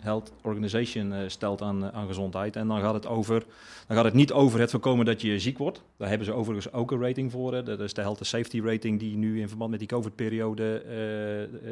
[0.00, 2.56] Health Organization uh, stelt aan, uh, aan gezondheid.
[2.56, 3.44] En dan gaat, het over,
[3.86, 5.82] dan gaat het niet over het voorkomen dat je ziek wordt.
[5.96, 7.64] Daar hebben ze overigens ook een rating voor.
[7.64, 10.82] Dat is de Health and Safety Rating die nu in verband met die COVID-periode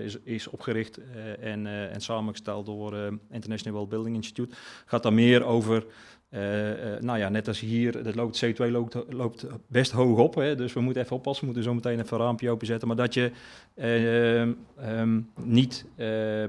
[0.04, 1.00] is, is opgericht
[1.40, 2.94] en, en samengesteld door
[3.30, 4.56] International Well Building Institute.
[4.86, 5.84] Gaat daar meer over
[6.30, 10.34] uh, uh, nou ja, net als hier, het loopt, CO2 loopt, loopt best hoog op.
[10.34, 11.46] Hè, dus we moeten even oppassen.
[11.46, 12.88] We moeten zo meteen even een raampje openzetten.
[12.88, 13.30] Maar dat je
[13.74, 15.84] uh, um, niet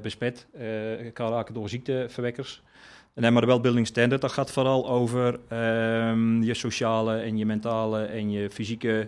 [0.02, 0.48] besmet
[1.14, 2.62] kan raken door ziekteverwekkers.
[3.14, 5.40] Nee, maar de Wellbuilding Standard, dat gaat vooral over
[6.10, 9.08] um, je sociale en je mentale en je fysieke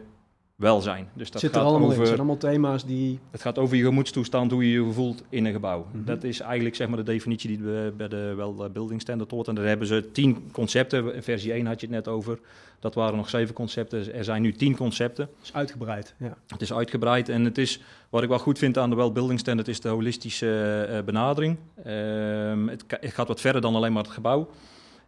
[0.62, 1.10] welzijn.
[1.13, 2.00] Dus dat Zit gaat er allemaal over, in.
[2.00, 3.19] Het zijn allemaal thema's die...
[3.32, 5.88] Het gaat over je gemoedstoestand, hoe je je voelt in een gebouw.
[5.91, 6.06] Mhm.
[6.06, 9.47] Dat is eigenlijk zeg maar, de definitie die we bij de Well Building Standard hoort.
[9.47, 11.15] En daar hebben ze tien concepten.
[11.15, 12.39] In versie 1 had je het net over.
[12.80, 14.13] Dat waren nog zeven concepten.
[14.13, 15.30] Er zijn nu tien concepten.
[15.38, 16.38] Het is uitgebreid, ja.
[16.47, 19.39] Het is uitgebreid en het is, wat ik wel goed vind aan de Well Building
[19.39, 21.58] Standard, is de holistische uh, benadering.
[21.88, 24.50] Um, het, het gaat wat verder dan alleen maar het gebouw.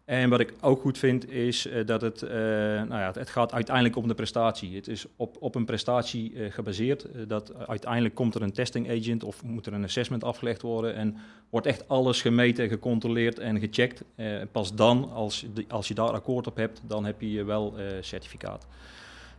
[0.05, 3.53] En wat ik ook goed vind is uh, dat het, uh, nou ja, het, gaat
[3.53, 4.75] uiteindelijk om de prestatie.
[4.75, 7.07] Het is op, op een prestatie uh, gebaseerd.
[7.27, 11.17] dat uiteindelijk komt er een testing agent of moet er een assessment afgelegd worden en
[11.49, 14.03] wordt echt alles gemeten, gecontroleerd en gecheckt.
[14.51, 18.67] pas dan, als, als je daar akkoord op hebt, dan heb je wel certificaat.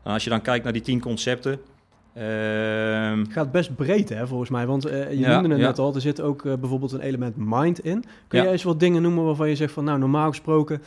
[0.03, 1.61] En als je dan kijkt naar die tien concepten,
[2.22, 4.66] het gaat best breed, hè, volgens mij.
[4.66, 5.66] Want uh, je ja, noemde het ja.
[5.66, 8.05] net al, er zit ook uh, bijvoorbeeld een element mind in.
[8.29, 8.44] Kun ja.
[8.44, 9.85] je eens wat dingen noemen waarvan je zegt van...
[9.85, 10.83] nou, normaal gesproken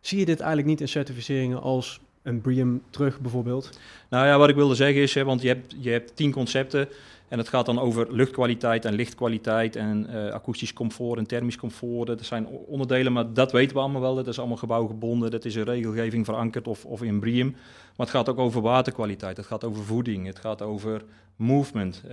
[0.00, 3.78] zie je dit eigenlijk niet in certificeringen als een BREEAM terug bijvoorbeeld?
[4.08, 6.88] Nou ja, wat ik wilde zeggen is, hè, want je hebt, je hebt tien concepten...
[7.34, 12.06] En het gaat dan over luchtkwaliteit en lichtkwaliteit en uh, akoestisch comfort en thermisch comfort.
[12.06, 14.14] Dat zijn onderdelen, maar dat weten we allemaal wel.
[14.14, 17.50] Dat is allemaal gebouwgebonden, dat is in regelgeving verankerd of, of in BREEAM.
[17.96, 21.02] Maar het gaat ook over waterkwaliteit, het gaat over voeding, het gaat over
[21.36, 22.02] movement.
[22.04, 22.12] Uh,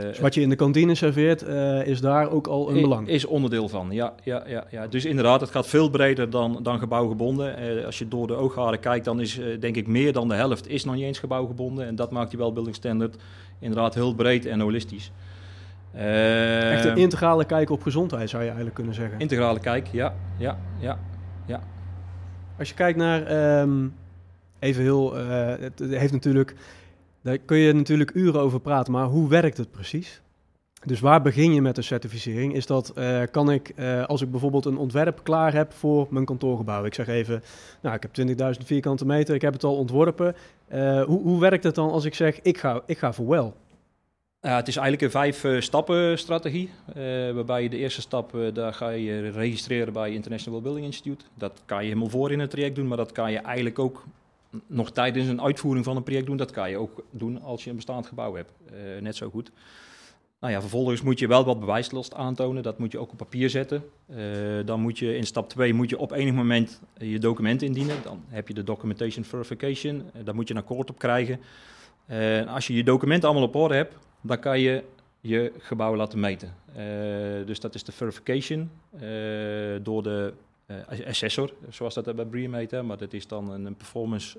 [0.00, 3.08] dus wat je in de kantine serveert, uh, is daar ook al een belang?
[3.08, 4.14] Is onderdeel van, ja.
[4.24, 4.86] ja, ja, ja.
[4.86, 7.76] Dus inderdaad, het gaat veel breder dan, dan gebouwgebonden.
[7.76, 10.68] Uh, als je door de oogharen kijkt, dan is denk ik meer dan de helft
[10.68, 11.86] is nog niet eens gebouwgebonden.
[11.86, 13.16] En dat maakt die Wellbuilding Standard
[13.60, 15.12] inderdaad heel breed en holistisch.
[15.92, 19.18] Echt een integrale kijk op gezondheid, zou je eigenlijk kunnen zeggen.
[19.18, 20.98] Integrale kijk, ja, ja, ja,
[21.46, 21.60] ja.
[22.58, 23.94] Als je kijkt naar, um,
[24.58, 26.54] even heel, het heeft natuurlijk
[27.22, 30.20] daar kun je natuurlijk uren over praten, maar hoe werkt het precies?
[30.84, 32.54] Dus waar begin je met de certificering?
[32.54, 36.24] Is dat, uh, kan ik, uh, als ik bijvoorbeeld een ontwerp klaar heb voor mijn
[36.24, 37.42] kantoorgebouw, ik zeg even,
[37.80, 40.36] nou ik heb 20.000 vierkante meter, ik heb het al ontworpen.
[40.72, 43.54] Uh, hoe, hoe werkt het dan als ik zeg, ik ga, ik ga voor wel?
[44.40, 46.70] Het is eigenlijk een vijf-stappen strategie.
[47.34, 51.24] waarbij de eerste stap, daar ga je registreren bij International Building Institute.
[51.34, 54.04] Dat kan je helemaal voor in het traject doen, maar dat kan je eigenlijk ook
[54.66, 56.36] nog tijdens een uitvoering van een project doen.
[56.36, 58.52] Dat kan je ook doen als je een bestaand gebouw hebt.
[58.72, 59.50] Uh, net zo goed.
[60.40, 62.62] Nou ja, vervolgens moet je wel wat bewijslast aantonen.
[62.62, 63.84] Dat moet je ook op papier zetten.
[64.10, 64.16] Uh,
[64.64, 67.96] dan moet je in stap 2 moet je op enig moment je document indienen.
[68.02, 69.96] Dan heb je de documentation verification.
[69.96, 71.40] Uh, daar moet je een akkoord op krijgen.
[72.48, 74.84] als je je documenten allemaal op orde hebt, dan kan je
[75.20, 76.54] je gebouw laten meten.
[77.46, 78.70] dus dat is de verification
[79.82, 80.32] door de
[81.06, 82.70] assessor, zoals dat bij BREEAM heet.
[82.70, 84.38] Hè, maar dat is dan een, performance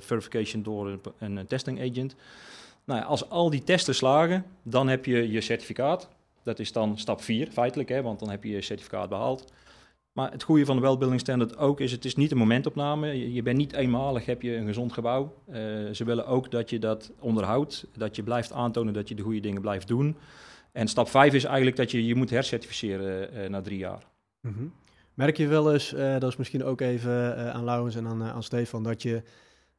[0.00, 0.86] verification door
[1.18, 2.14] een, een, testing agent.
[2.88, 6.08] Nou als al die testen slagen, dan heb je je certificaat.
[6.42, 9.52] Dat is dan stap 4 feitelijk, hè, want dan heb je je certificaat behaald.
[10.12, 13.32] Maar het goede van de Wellbuilding Standard ook is, het is niet een momentopname.
[13.32, 15.34] Je, bent niet eenmalig, heb je een gezond gebouw.
[15.48, 15.54] Uh,
[15.92, 19.40] ze willen ook dat je dat onderhoudt, dat je blijft aantonen dat je de goede
[19.40, 20.16] dingen blijft doen.
[20.72, 24.06] En stap 5 is eigenlijk dat je je moet hercertificeren uh, na drie jaar.
[24.40, 24.72] -hmm.
[25.14, 28.82] Merk je wel eens, uh, dat is misschien ook even aan Laurens en aan Stefan,
[28.82, 29.22] dat je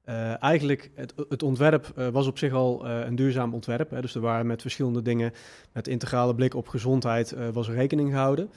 [0.10, 3.90] uh, eigenlijk, het, het ontwerp uh, was op zich al uh, een duurzaam ontwerp.
[3.90, 4.02] Hè?
[4.02, 5.34] Dus er waren met verschillende dingen,
[5.72, 8.50] met integrale blik op gezondheid, was rekening gehouden.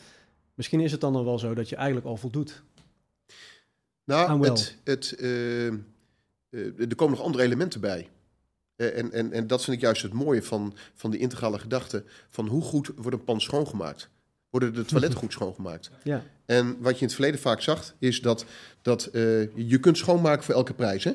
[0.55, 2.63] Misschien is het dan wel zo dat je eigenlijk al voldoet.
[4.05, 5.21] Nou, het, het,
[6.79, 8.09] er komen nog andere elementen bij.
[8.77, 12.05] en, en, en dat vind ik juist het mooie van, van die integrale gedachte.
[12.29, 14.09] Van hoe goed wordt een pand schoongemaakt?
[14.51, 15.91] Worden de toiletten goed schoongemaakt?
[16.03, 16.25] Ja.
[16.47, 18.45] En wat je in het verleden vaak zag, is dat,
[18.83, 19.09] dat
[19.55, 21.05] je kunt schoonmaken voor elke prijs.
[21.05, 21.13] Hè?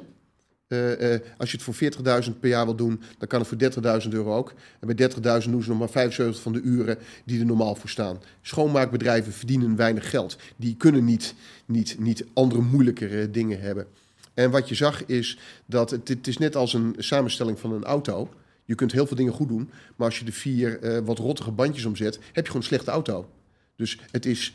[0.67, 4.01] Uh, uh, als je het voor 40.000 per jaar wil doen, dan kan het voor
[4.03, 4.53] 30.000 euro ook.
[4.79, 5.09] En bij
[5.43, 8.21] 30.000 doen ze nog maar 75 van de uren die er normaal voor staan.
[8.41, 10.37] Schoonmaakbedrijven verdienen weinig geld.
[10.55, 11.33] Die kunnen niet,
[11.65, 13.87] niet, niet andere moeilijkere dingen hebben.
[14.33, 17.83] En wat je zag is dat het, het is net als een samenstelling van een
[17.83, 18.29] auto.
[18.65, 21.51] Je kunt heel veel dingen goed doen, maar als je de vier uh, wat rottige
[21.51, 23.29] bandjes omzet, heb je gewoon een slechte auto.
[23.75, 24.53] Dus het is,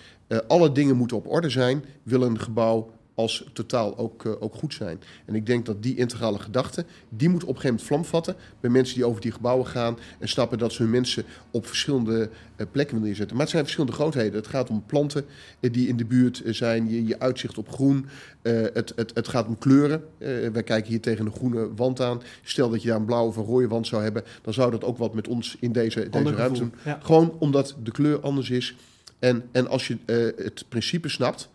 [0.48, 4.74] alle dingen moeten op orde zijn, wil een gebouw als totaal ook, uh, ook goed
[4.74, 5.00] zijn.
[5.24, 8.36] En ik denk dat die integrale gedachte, die moet op een gegeven moment vlam vatten
[8.60, 12.20] bij mensen die over die gebouwen gaan en snappen dat ze hun mensen op verschillende
[12.20, 13.36] uh, plekken willen neerzetten.
[13.36, 14.34] Maar het zijn verschillende grootheden.
[14.34, 15.24] Het gaat om planten
[15.60, 18.06] uh, die in de buurt zijn, je, je uitzicht op groen.
[18.42, 20.04] het, het, het gaat om kleuren.
[20.52, 22.22] wij kijken hier tegen een groene wand aan.
[22.42, 24.84] Stel dat je daar een blauwe of een rode wand zou hebben, dan zou dat
[24.84, 26.74] ook wat met ons in deze, deze ruimte doen.
[26.84, 26.98] Ja.
[27.02, 28.76] Gewoon omdat de kleur anders is.
[29.18, 29.96] En, en als je
[30.36, 31.48] het principe snapt,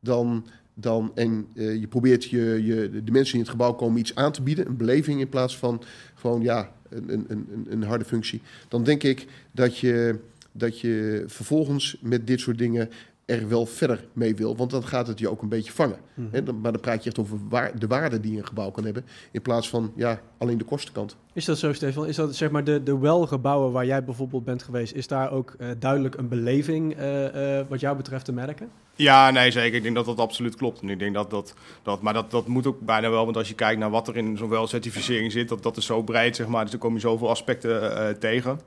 [0.00, 4.14] dan dan, en uh, je probeert je, je, de mensen in het gebouw komen iets
[4.14, 5.82] aan te bieden, een beleving in plaats van
[6.14, 10.18] gewoon ja, een, een, een, een harde functie, dan denk ik dat je,
[10.52, 12.90] dat je vervolgens met dit soort dingen
[13.40, 14.56] er wel verder mee wil.
[14.56, 15.96] Want dan gaat het je ook een beetje vangen.
[16.14, 16.60] Mm -hmm.
[16.60, 19.04] maar dan praat je echt over waar, de waarde die een gebouw kan hebben.
[19.30, 21.16] In plaats van ja, alleen de kostenkant.
[21.32, 22.06] Is dat zo, Stefan?
[22.06, 25.54] Is dat zeg maar de, de welgebouwen waar jij bijvoorbeeld bent geweest, is daar ook
[25.58, 28.70] uh, duidelijk een beleving uh, uh, wat jou betreft te merken?
[28.94, 29.76] Ja, nee, zeker.
[29.76, 30.80] Ik denk dat dat absoluut klopt.
[30.80, 33.48] En ik denk dat dat, dat maar dat, dat moet ook bijna wel, want als
[33.48, 36.46] je kijkt naar wat er in zo'n welcertificering zit, dat, dat is zo breed, zeg
[36.46, 36.64] maar.
[36.64, 38.60] Dus er kom je zoveel aspecten tegen.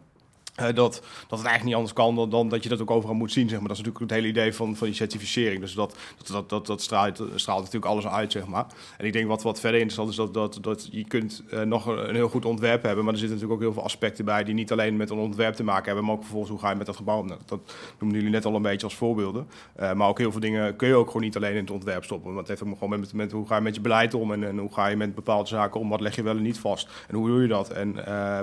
[0.60, 3.32] Uh, dat, dat het eigenlijk niet anders kan dan, dat je dat ook overal moet
[3.32, 3.50] zien.
[3.50, 3.68] Zeg maar.
[3.68, 5.62] Dat is natuurlijk het hele idee van, van die certificering.
[5.62, 5.98] Dus dat,
[6.32, 8.32] dat, dat, dat, straalt, straalt natuurlijk alles uit.
[8.32, 8.66] Zeg maar.
[8.98, 11.86] En ik denk wat, wat verder interessant is, dat, dat, dat je kunt uh, nog
[11.86, 13.04] een, heel goed ontwerp hebben.
[13.04, 15.56] Maar er zitten natuurlijk ook heel veel aspecten bij die niet alleen met een ontwerp
[15.56, 16.06] te maken hebben.
[16.06, 17.28] Maar ook vervolgens hoe ga je met dat gebouw om.
[17.28, 17.60] Dat, dat
[18.00, 19.48] noemden jullie net al een beetje als voorbeelden.
[19.80, 22.04] Uh, maar ook heel veel dingen kun je ook gewoon niet alleen in het ontwerp
[22.04, 22.34] stoppen.
[22.34, 24.32] Want het heeft ook gewoon met, met hoe ga je met je beleid om.
[24.32, 25.90] En, en hoe ga je met bepaalde zaken om.
[25.90, 26.90] Wat leg je wel en niet vast.
[27.08, 27.70] En hoe doe je dat.
[27.70, 27.96] En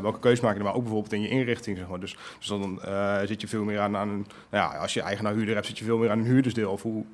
[0.02, 0.64] welke keuze maak je er.
[0.64, 1.76] Maar ook bijvoorbeeld in je inrichting.
[1.76, 2.00] Zeg maar.
[2.02, 5.00] Dus dus dan uh, zit je veel meer aan, aan een, nou ja, als je
[5.00, 6.70] eigenaar-huurder hebt, zit je veel meer aan een huurdersdeel.
[6.70, 7.04] Of hoe,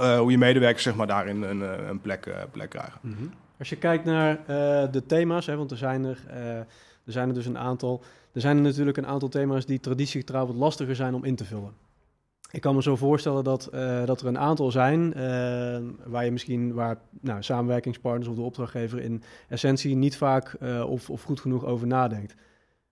[0.00, 3.00] uh, hoe je medewerkers zeg maar, daarin een, een plek, uh, plek krijgen.
[3.00, 3.30] -hmm.
[3.58, 4.38] Als je kijkt naar
[4.90, 6.18] de thema's, hè, want er zijn er,
[7.04, 8.02] er zijn er dus een aantal.
[8.32, 11.44] Er zijn er natuurlijk een aantal thema's die traditiegetrouw wat lastiger zijn om in te
[11.44, 11.72] vullen.
[12.50, 13.68] Ik kan me zo voorstellen dat,
[14.04, 15.12] dat er een aantal zijn
[16.04, 20.56] waar je misschien, waar nou, samenwerkingspartners of de opdrachtgever in essentie niet vaak
[20.86, 22.34] of, of goed genoeg over nadenkt.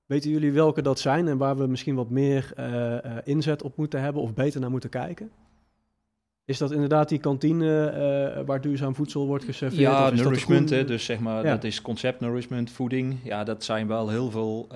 [0.08, 3.76] Weten jullie welke dat zijn en waar we misschien wat meer uh, uh, inzet op
[3.76, 5.30] moeten hebben of beter naar moeten kijken?
[6.44, 7.92] Is dat inderdaad die kantine
[8.38, 9.80] uh, waar duurzaam voedsel wordt geserveerd?
[9.80, 11.50] Ja, nourishment, hè, dus zeg maar, ja.
[11.50, 13.16] dat is concept nourishment, voeding.
[13.22, 14.68] Ja, dat zijn wel heel veel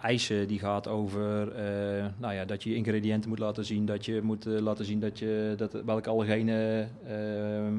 [0.00, 1.52] eisen die gaat over,
[2.16, 5.54] nou ja, dat je ingrediënten moet laten zien, dat je moet laten zien dat je,
[5.56, 6.90] dat, welke allergenen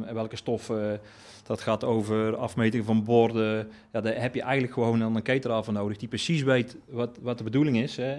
[0.07, 0.99] en welke stoffen
[1.49, 3.67] dat gaat over afmeting van borden.
[3.91, 7.37] Ja, daar heb je eigenlijk gewoon een cateraar voor nodig die precies weet wat, wat
[7.37, 7.97] de bedoeling is.
[7.97, 8.13] Hè.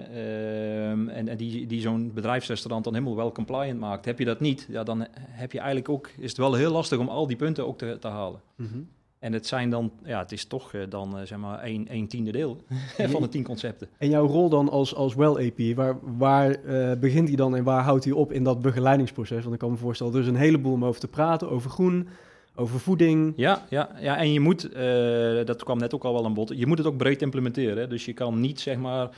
[0.91, 4.05] Um, en, en die, die zo'n bedrijfsrestaurant dan helemaal wel compliant maakt.
[4.05, 6.97] Heb je dat niet, ja, dan heb je eigenlijk ook, is het wel heel lastig
[6.99, 8.41] om al die punten ook te, te halen.
[8.55, 8.87] Mm -hmm.
[9.19, 12.07] En het zijn dan, ja, het is toch uh, dan uh, zeg maar een, een
[12.07, 12.57] tiende deel
[13.11, 13.87] van de tien concepten.
[13.97, 17.83] En jouw rol dan als, als well-AP, waar, waar uh, begint hij dan en waar
[17.83, 19.41] houdt hij op in dat begeleidingsproces?
[19.41, 22.07] Want ik kan me voorstellen, er is een heleboel om over te praten, over groen,
[22.55, 23.33] over voeding.
[23.35, 26.51] Ja, ja, ja en je moet, uh, dat kwam net ook al wel aan bod,
[26.55, 27.89] je moet het ook breed implementeren.
[27.89, 29.09] Dus je kan niet zeg maar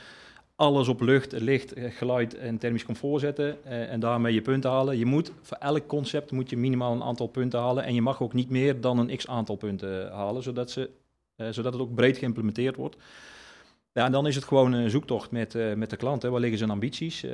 [0.56, 4.98] alles op lucht, licht, geluid en thermisch comfort zetten uh, en daarmee je punten halen.
[4.98, 8.22] Je moet voor elk concept moet je minimaal een aantal punten halen en je mag
[8.22, 10.90] ook niet meer dan een x aantal punten halen, zodat, ze,
[11.36, 12.96] zodat het ook breed geïmplementeerd wordt.
[13.94, 16.22] Ja, en dan is het gewoon een zoektocht met, uh, met de klant.
[16.22, 16.30] Hè.
[16.30, 17.24] Waar liggen zijn ambities?
[17.24, 17.30] Uh,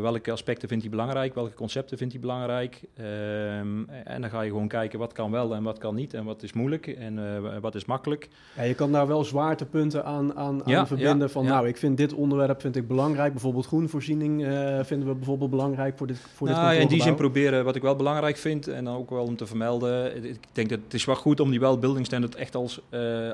[0.00, 1.34] welke aspecten vindt hij belangrijk?
[1.34, 2.80] Welke concepten vindt hij belangrijk?
[3.00, 6.14] Uh, en dan ga je gewoon kijken wat kan wel en wat kan niet.
[6.14, 8.28] En wat is moeilijk en uh, wat is makkelijk.
[8.56, 11.26] Ja, je kan daar wel zwaartepunten aan, aan, aan ja, verbinden.
[11.26, 13.32] Ja, van nou, ik vind dit onderwerp vind ik belangrijk.
[13.32, 14.44] Bijvoorbeeld groenvoorziening
[14.82, 17.82] vinden we bijvoorbeeld belangrijk voor dit voor nou, dit In die zin proberen wat ik
[17.82, 18.68] wel belangrijk vind.
[18.68, 20.24] En dan ook wel om te vermelden.
[20.24, 22.80] Ik denk dat het is wel goed om die wel building standard echt als,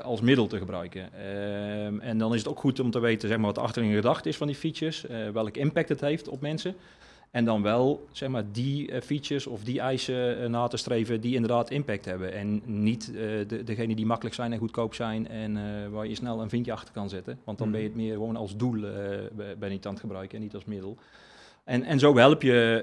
[0.03, 1.09] als middel te gebruiken.
[1.13, 3.93] Ehm, en dan dan is het ook goed om te weten zeg maar, wat achterin
[3.93, 6.75] gedacht is van die features, uh, welke impact het heeft op mensen.
[7.31, 11.21] En dan wel zeg maar, die uh, features of die eisen uh, na te streven
[11.21, 12.33] die inderdaad impact hebben.
[12.33, 13.13] En niet
[13.47, 15.57] de, degene die makkelijk zijn en goedkoop zijn en
[15.91, 17.39] waar je snel een vinkje achter kan zetten.
[17.43, 20.37] Want dan ben je het meer gewoon als doel ben je het aan het gebruiken
[20.37, 20.97] en niet als middel.
[21.63, 22.81] En, en zo help je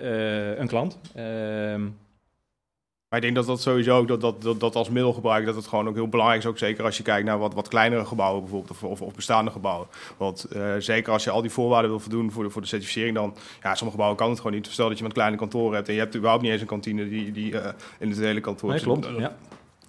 [0.59, 0.98] een klant.
[1.14, 1.87] Ehm,
[3.14, 5.66] maar ik denk dat dat sowieso ook dat, dat, dat, dat als middelgebruik, dat het
[5.66, 6.48] gewoon ook heel belangrijk is.
[6.48, 9.50] Ook zeker als je kijkt naar wat, wat kleinere gebouwen bijvoorbeeld, of, of, of bestaande
[9.50, 9.87] gebouwen.
[10.16, 13.14] Want uh, zeker als je al die voorwaarden wil voldoen voor de, voor de certificering,
[13.14, 14.66] dan, ja, sommige gebouwen kan het gewoon niet.
[14.66, 17.09] Stel dat je een kleine kantoor hebt en je hebt überhaupt niet eens een kantine
[17.09, 17.66] die, die uh,
[17.98, 19.37] in het hele kantoor nee, klopt, ja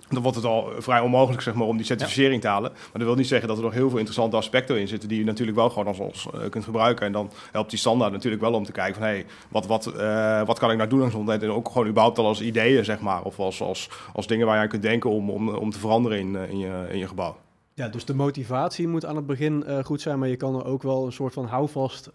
[0.10, 2.72] dan wordt het al vrij onmogelijk zeg maar, om die certificering te halen.
[2.72, 5.20] Maar dat wil niet zeggen dat er nog heel veel interessante aspecten in zitten die
[5.20, 7.06] je natuurlijk wel gewoon als ons uh, kunt gebruiken.
[7.06, 9.94] En dan helpt die standaard natuurlijk wel om te kijken van hé, hey, wat, wat,
[9.98, 11.44] uh, wat kan ik nou doen aan gezondheid?
[11.44, 14.56] En ook gewoon überhaupt al als ideeën, zeg maar, of als, als, als dingen waar
[14.56, 17.08] je aan kunt denken om, om, om te veranderen in, uh, in, je, in je
[17.08, 17.38] gebouw.
[17.74, 20.84] Ja, dus de motivatie moet aan het begin goed zijn, maar je kan er ook
[20.84, 22.10] wel een soort van houvast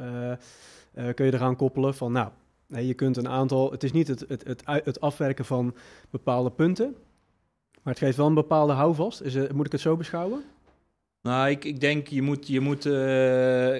[1.14, 2.28] kun je eraan koppelen van nou,
[2.66, 5.74] nee, je kunt een aantal, het is niet het, het, het, het afwerken van
[6.10, 6.94] bepaalde punten,
[7.82, 9.20] maar het geeft wel een bepaalde houvast.
[9.20, 10.44] Is moet ik het zo beschouwen?
[11.22, 13.74] Nou, ik, ik denk je moet, je moet uh,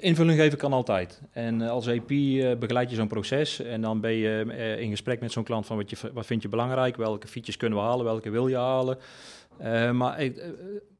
[0.00, 1.20] invulling geven kan altijd.
[1.32, 2.08] En uh, als EP
[2.60, 5.90] begeleid je zo'n proces en dan ben je in gesprek met zo'n klant van wat,
[5.90, 8.98] je, wat vind je belangrijk, welke features kunnen we halen, welke wil je halen.
[9.96, 10.18] maar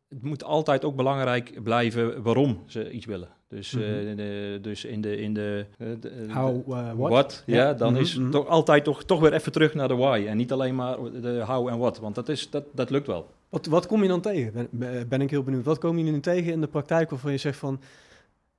[0.08, 3.28] het moet altijd ook belangrijk blijven waarom ze iets willen.
[3.48, 4.16] Dus, mm -hmm.
[4.16, 5.66] de, dus in de, in de,
[6.00, 7.10] de how, uh, what?
[7.10, 8.02] what ja, dan mm -hmm.
[8.02, 10.24] is het toch altijd toch, toch weer even terug naar de why.
[10.28, 13.26] En niet alleen maar de how en what, want dat, is, dat, dat lukt wel.
[13.48, 14.68] Wat, wat kom je dan tegen?
[14.70, 15.64] Ben, ben ik heel benieuwd.
[15.64, 17.80] Wat kom je nu tegen in de praktijk waarvan je zegt van...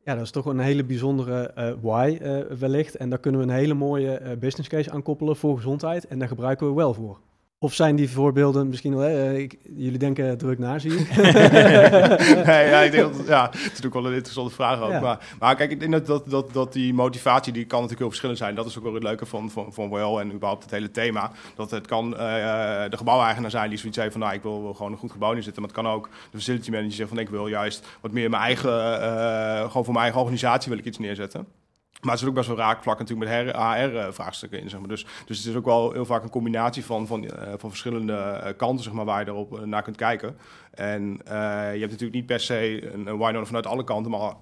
[0.03, 2.19] Ja, dat is toch een hele bijzondere uh, why
[2.59, 2.95] wellicht.
[2.95, 6.07] En daar kunnen we een hele mooie business case aan koppelen voor gezondheid.
[6.07, 7.19] En daar gebruiken we wel voor.
[7.65, 9.09] Of zijn die voorbeelden misschien wel...
[9.09, 11.15] Uh, ik, jullie denken druk na, zie ik.
[12.45, 15.01] nee, ja, ik denk dat, ja, het is natuurlijk wel een interessante vraag ook.
[15.01, 18.09] Maar, maar kijk, ik denk dat, dat, dat, dat die motivatie, die kan natuurlijk heel
[18.09, 18.55] verschillend zijn.
[18.55, 21.31] Dat is ook wel het leuke van, van, van en überhaupt het hele thema.
[21.55, 22.19] Dat het kan uh,
[22.89, 24.21] de gebouweigenaar zijn die zoiets heeft van...
[24.21, 25.61] nou, ik wil gewoon een goed gebouw neerzetten.
[25.61, 27.25] Maar het kan ook de facility manager zeggen van...
[27.25, 28.71] ik wil juist wat meer mijn eigen...
[28.71, 31.47] Uh, gewoon voor mijn eigen organisatie wil ik iets neerzetten.
[32.05, 34.69] Maar er zit ook best wel raakvlak natuurlijk met HR-vraagstukken in.
[34.69, 34.89] Zeg maar.
[34.89, 38.13] dus, dus het is ook wel heel vaak een combinatie van, van, uh, van verschillende
[38.13, 40.35] uh, kanten zeg maar, waar je erop naar kunt kijken.
[40.71, 41.03] En
[41.73, 44.11] je hebt natuurlijk niet per se een, een why vanuit alle kanten.
[44.11, 44.33] Maar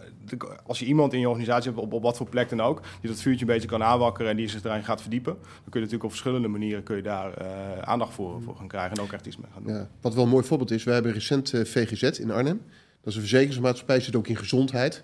[0.65, 3.09] als je iemand in je organisatie hebt, op, op wat voor plek dan ook, die
[3.09, 5.79] dat vuurtje een beetje kan aanwakkeren en die zich erin gaat verdiepen, dan kun je
[5.79, 7.33] natuurlijk op verschillende manieren kun je daar
[7.81, 9.87] aandacht voor, voor gaan krijgen en ook echt iets mee gaan doen.
[10.01, 12.61] Wat wel een mooi voorbeeld is, we hebben recent VGZ in Arnhem.
[13.01, 15.03] Dat is een verzekeringsmaatschappij, zit ook in gezondheid.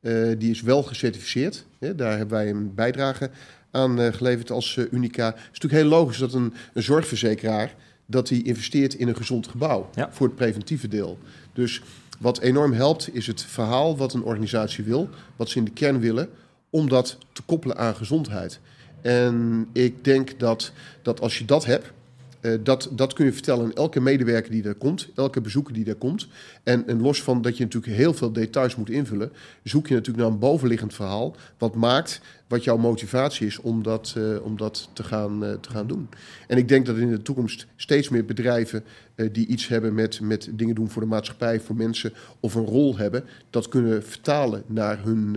[0.00, 1.66] Uh, die is wel gecertificeerd.
[1.78, 3.30] daar hebben wij een bijdrage
[3.70, 5.26] aan uh, geleverd als uh, Unica.
[5.26, 7.74] Het is natuurlijk heel logisch dat een, een zorgverzekeraar
[8.06, 10.08] dat die investeert in een gezond gebouw ja.
[10.12, 11.18] voor het preventieve deel.
[11.52, 11.82] Dus
[12.18, 16.00] wat enorm helpt is het verhaal wat een organisatie wil, wat ze in de kern
[16.00, 16.28] willen,
[16.70, 18.60] om dat te koppelen aan gezondheid.
[19.00, 21.92] En ik denk dat, dat als je dat hebt,
[22.40, 25.86] uh, dat, dat kun je vertellen aan elke medewerker die er komt, elke bezoeker die
[25.86, 26.28] er komt.
[26.62, 30.24] En, en los van dat je natuurlijk heel veel details moet invullen, zoek je natuurlijk
[30.24, 31.36] naar een bovenliggend verhaal.
[31.58, 35.70] Wat maakt wat jouw motivatie is om dat, uh, om dat te, gaan, uh, te
[35.70, 36.08] gaan doen.
[36.46, 38.84] En ik denk dat in de toekomst steeds meer bedrijven
[39.32, 42.96] die iets hebben met, met dingen doen voor de maatschappij, voor mensen of een rol
[42.96, 45.30] hebben, dat kunnen vertalen naar hun,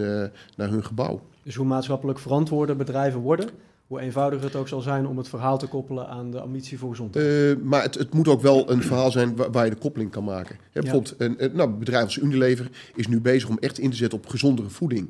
[0.55, 1.21] naar hun gebouw.
[1.43, 3.49] Dus hoe maatschappelijk verantwoorde bedrijven worden?
[3.91, 6.89] Hoe eenvoudiger het ook zal zijn om het verhaal te koppelen aan de ambitie voor
[6.89, 7.25] gezondheid.
[7.25, 10.11] Uh, maar het, het, moet ook wel een verhaal zijn waar, waar je de koppeling
[10.11, 10.57] kan maken.
[10.73, 14.17] Bijvoorbeeld, een, een nou, bedrijf als Unilever is nu bezig om echt in te zetten
[14.17, 15.09] op gezondere voeding.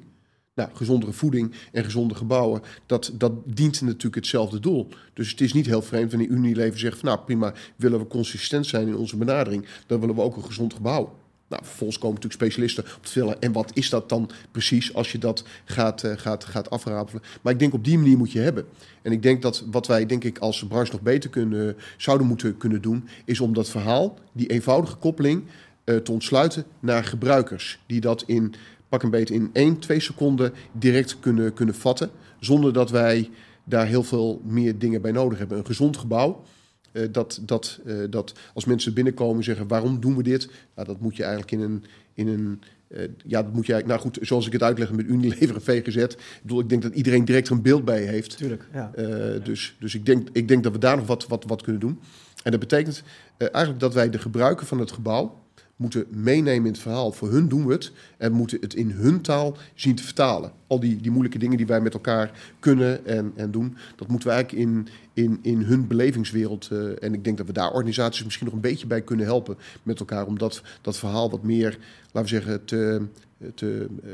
[0.56, 4.88] Nou, gezondere voeding en gezonde gebouwen, dat, dat dient natuurlijk hetzelfde doel.
[5.14, 8.66] Dus het is niet heel vreemd wanneer Unilever zegt van nou prima, willen we consistent
[8.66, 11.14] zijn in onze benadering, dan willen we ook een gezond gebouw.
[11.52, 13.42] Nou, vervolgens komen natuurlijk specialisten op te vullen.
[13.42, 17.22] En wat is dat dan precies als je dat gaat, uh, gaat, gaat afrapelen?
[17.42, 18.66] Maar ik denk op die manier moet je hebben.
[19.02, 22.58] En ik denk dat wat wij denk ik als branche nog beter kunnen, zouden moeten
[22.58, 25.44] kunnen doen, is om dat verhaal, die eenvoudige koppeling,
[25.86, 27.80] uh, te ontsluiten naar gebruikers.
[27.86, 28.54] Die dat in
[28.90, 32.12] pak een beetje in 1, 2 seconden direct kunnen, kunnen vatten.
[32.40, 33.30] Zonder dat wij
[33.64, 35.58] daar heel veel meer dingen bij nodig hebben.
[35.58, 36.44] Een gezond gebouw
[36.92, 40.50] eh, dat, dat, eh, dat als mensen binnenkomen zeggen waarom doen we dit?
[40.76, 41.84] Nou, dat moet je eigenlijk in een,
[42.14, 45.06] in een eh, ja, dat moet je eigenlijk, nou goed, zoals ik het uitleg met
[45.06, 45.96] Unilever en VGZ.
[45.96, 48.38] Ik bedoel, ik denk dat iedereen direct er een beeld bij heeft.
[48.38, 48.92] Tuurlijk, ja.
[49.44, 52.00] Dus dus ik, denk, ik denk dat we daar nog wat, wat, wat kunnen doen.
[52.44, 53.04] En dat betekent
[53.38, 55.41] eigenlijk dat wij de gebruiker van het gebouw
[55.82, 57.12] moeten meenemen in het verhaal.
[57.12, 60.52] Voor hun doen we het en moeten het in hun taal zien te vertalen.
[60.68, 64.28] Al die, die moeilijke dingen die wij met elkaar kunnen en, en doen, dat moeten
[64.28, 66.68] we eigenlijk in, in, in hun belevingswereld.
[66.72, 69.58] eh, en ik denk dat we daar organisaties misschien nog een beetje bij kunnen helpen
[69.84, 70.26] met elkaar.
[70.26, 71.78] Om dat, dat verhaal wat meer,
[72.12, 73.06] laten we zeggen, te,
[73.56, 74.12] te, eh,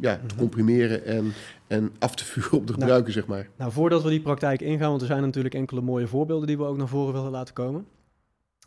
[0.00, 1.32] ja, te comprimeren en,
[1.66, 3.48] en af te vuren op de gebruiker, zeg maar.
[3.56, 6.64] Nou, voordat we die praktijk ingaan, want er zijn natuurlijk enkele mooie voorbeelden die we
[6.64, 7.86] ook naar voren willen laten komen.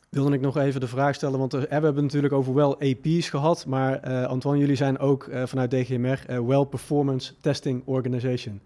[0.09, 2.81] Wilde ik nog even de vraag stellen, want er- we hebben het natuurlijk over wel
[2.81, 7.81] AP's gehad, maar eh, Antoine, jullie zijn ook eh, vanuit DGMR eh, Well Performance Testing
[7.85, 8.61] Organization.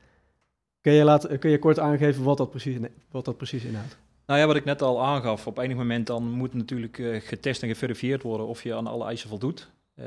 [0.82, 2.78] Kun je, laten, kun je kort aangeven wat dat precies,
[3.12, 3.98] wat dat precies inhoudt?
[4.26, 7.62] Nou ja, wat ik net al aangaf, op enig moment dan moet natuurlijk eh, getest
[7.64, 9.72] en geverifieerd worden of je aan alle eisen voldoet.
[9.96, 10.06] Eh,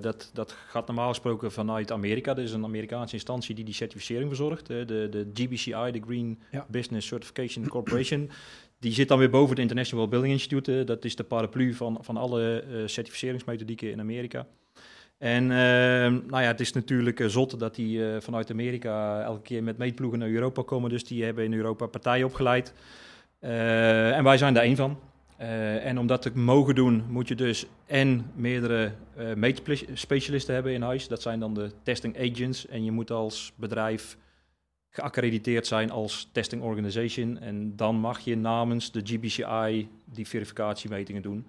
[0.00, 2.30] dat, dat gaat normaal gesproken vanuit Amerika.
[2.36, 4.70] Er is een Amerikaanse instantie die die certificering verzorgt.
[4.70, 6.66] eh, de, de GBCI, de Green Ja.
[6.68, 8.30] Business Certification Corporation.
[8.78, 10.84] Die zit dan weer boven het International Building Institute.
[10.84, 14.46] dat is de paraplu van, van alle eh, certificeringsmethodieken in Amerika.
[15.18, 15.58] En eh,
[16.28, 19.78] nou ja, het is natuurlijk eh, zot dat die eh, vanuit Amerika elke keer met
[19.78, 20.90] meetploegen naar Europa komen.
[20.90, 22.72] Dus die hebben in Europa partijen opgeleid.
[23.40, 24.98] En wij zijn daar één van.
[25.36, 30.82] En om dat te mogen doen, moet je dus en meerdere eh meetspecialisten hebben in
[30.82, 31.08] huis.
[31.08, 32.66] Dat zijn dan de testing agents.
[32.66, 34.16] En je moet als bedrijf
[34.90, 37.38] geaccrediteerd zijn als testing organization.
[37.38, 41.46] En dan mag je namens de GBCI die verificatiemetingen doen.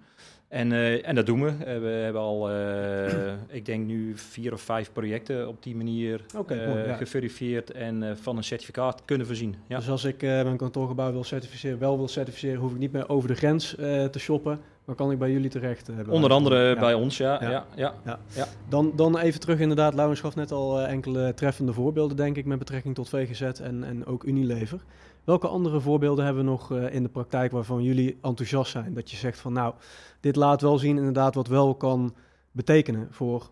[0.48, 1.50] En, eh, en dat doen we.
[1.50, 6.26] Eh, we hebben al, eh, ik denk nu vier of vijf projecten op die manier
[6.48, 6.96] ja.
[6.96, 9.56] geverifieerd en van een certificaat kunnen voorzien.
[9.68, 9.78] Ja.
[9.78, 13.28] Dus als ik mijn kantoorgebouw wil certificeren, wel wil certificeren, hoef ik niet meer over
[13.28, 13.76] de grens
[14.12, 15.90] te shoppen, maar kan ik bij jullie terecht.
[15.90, 16.80] eh, bij Onder andere Ja.
[16.80, 17.42] bij ons, ja.
[17.44, 17.66] Ja.
[17.76, 17.94] ja.
[18.36, 22.36] ja, Dan, dan even terug inderdaad, Laurens gaf net al eh, enkele treffende voorbeelden, denk
[22.38, 24.84] ik, met betrekking tot VGZ en, en ook Unilever.
[25.24, 28.94] Welke andere voorbeelden hebben we nog eh, in de praktijk waarvan jullie enthousiast zijn?
[28.94, 29.74] Dat je zegt van nou,
[30.20, 32.16] dit laat wel zien inderdaad wat wel kan
[32.52, 33.50] betekenen voor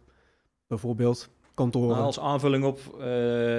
[0.67, 1.89] bijvoorbeeld kantoren.
[1.89, 3.05] Nou, als aanvulling op eh,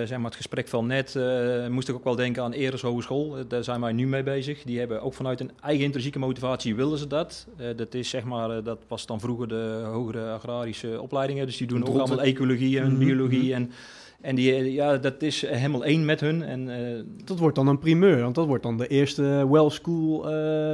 [0.04, 3.36] zeg maar het gesprek van net, eh, moest ik ook wel denken aan Eres Hogeschool.
[3.36, 4.62] Eh, daar zijn wij nu mee bezig.
[4.62, 7.46] Die hebben ook vanuit een eigen intrinsieke motivatie willen ze dat.
[7.76, 11.46] Dat is zeg maar, dat was dan vroeger de hogere agrarische opleidingen.
[11.46, 13.54] Dus die doen ook allemaal ecologie en Mhm, biologie.
[13.54, 13.70] En,
[14.20, 16.42] en die, ja, dat is helemaal één met hun.
[16.42, 16.70] En
[17.24, 20.26] Dat wordt dan een primeur, want dat wordt dan de eerste well school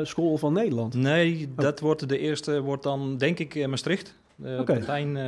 [0.05, 0.95] school van Nederland.
[0.95, 4.15] nee, dat wordt de eerste, wordt dan denk ik Maastricht.
[4.45, 4.61] Uh.
[4.61, 5.23] Tapijn, eh,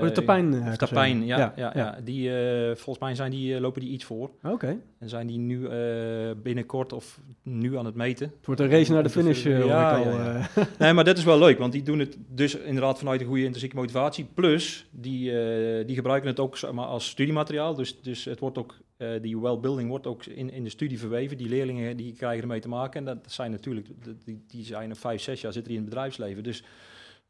[0.00, 1.98] Oh, de Tapijn, eh, of Tapijn, ja, ja, ja.
[2.04, 4.30] Die, eh, volgens mij zijn die, eh, lopen die iets voor.
[4.42, 8.32] Oké, En zijn die nu eh, binnenkort of nu aan het meten.
[8.36, 10.12] het wordt een race naar de finish, eh, Ja, ik al.
[10.12, 10.46] eh.
[10.78, 13.42] Nee, maar dat is wel leuk, want die doen het dus inderdaad vanuit een goede
[13.44, 14.26] intrinsieke motivatie.
[14.34, 17.74] Plus, die, eh, die gebruiken het ook zeg maar, als studiemateriaal.
[17.74, 21.36] Dus, dus het wordt ook, eh, die well-building wordt ook in, in de studie verweven.
[21.36, 22.98] Die leerlingen die krijgen ermee te maken.
[23.00, 23.88] En dat zijn natuurlijk,
[24.24, 26.42] die, die zijn er vijf, zes jaar zitten die in het bedrijfsleven.
[26.42, 26.62] Dus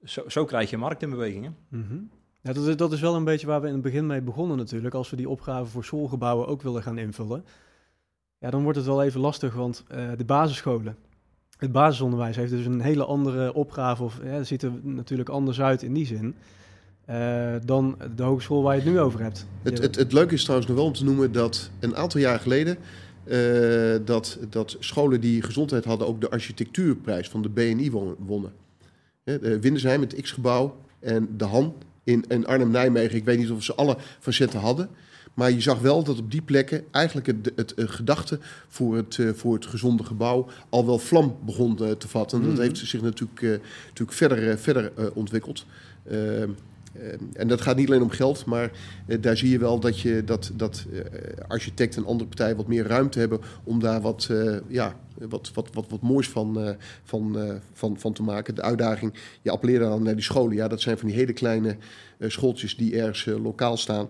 [0.04, 1.44] zo, zo krijg je markt in beweging.
[1.44, 1.50] hè.
[1.78, 1.94] Mhm.
[2.40, 4.56] Ja, dat, is, dat is wel een beetje waar we in het begin mee begonnen
[4.56, 4.94] natuurlijk.
[4.94, 7.44] Als we die opgave voor schoolgebouwen ook willen gaan invullen.
[8.38, 10.96] Ja, dan wordt het wel even lastig, want eh, de basisscholen,
[11.56, 14.02] het basisonderwijs heeft dus een hele andere opgave.
[14.02, 16.34] Of ja, ziet er natuurlijk anders uit in die zin.
[17.04, 19.46] eh, dan de hogeschool waar je het nu over hebt.
[19.62, 22.40] Het, het, het leuke is trouwens nog wel om te noemen dat een aantal jaar
[22.40, 22.76] geleden...
[23.24, 28.52] eh, dat, dat scholen die gezondheid hadden ook de architectuurprijs van de BNI won- wonnen.
[29.26, 31.74] Hè, de Windersheim, het X-gebouw en de Han
[32.04, 33.16] in, in Arnhem-Nijmegen.
[33.16, 34.88] Ik weet niet of ze alle facetten hadden.
[35.34, 39.18] Maar je zag wel dat op die plekken eigenlijk het, het, eh, gedachte voor het,
[39.18, 42.38] eh, voor het gezonde gebouw al wel vlam begon eh, te vatten.
[42.40, 42.62] En dat Mhm.
[42.62, 43.50] heeft zich natuurlijk, eh,
[43.86, 45.66] natuurlijk verder, eh, verder eh, ontwikkeld.
[46.10, 46.48] Ehm, eh,
[47.32, 48.70] en dat gaat niet alleen om geld, maar
[49.06, 51.00] eh, daar zie je wel dat, je, dat, dat eh,
[51.48, 55.68] architecten en andere partijen wat meer ruimte hebben om daar wat, eh, ja, wat, wat,
[55.72, 56.74] wat, wat moois van, eh,
[57.04, 58.54] van, eh, van, van te maken.
[58.54, 60.56] De uitdaging, je appelleerde dan naar die scholen.
[60.56, 61.76] Ja, dat zijn van die hele kleine
[62.18, 64.08] eh, schooltjes die ergens eh, lokaal staan.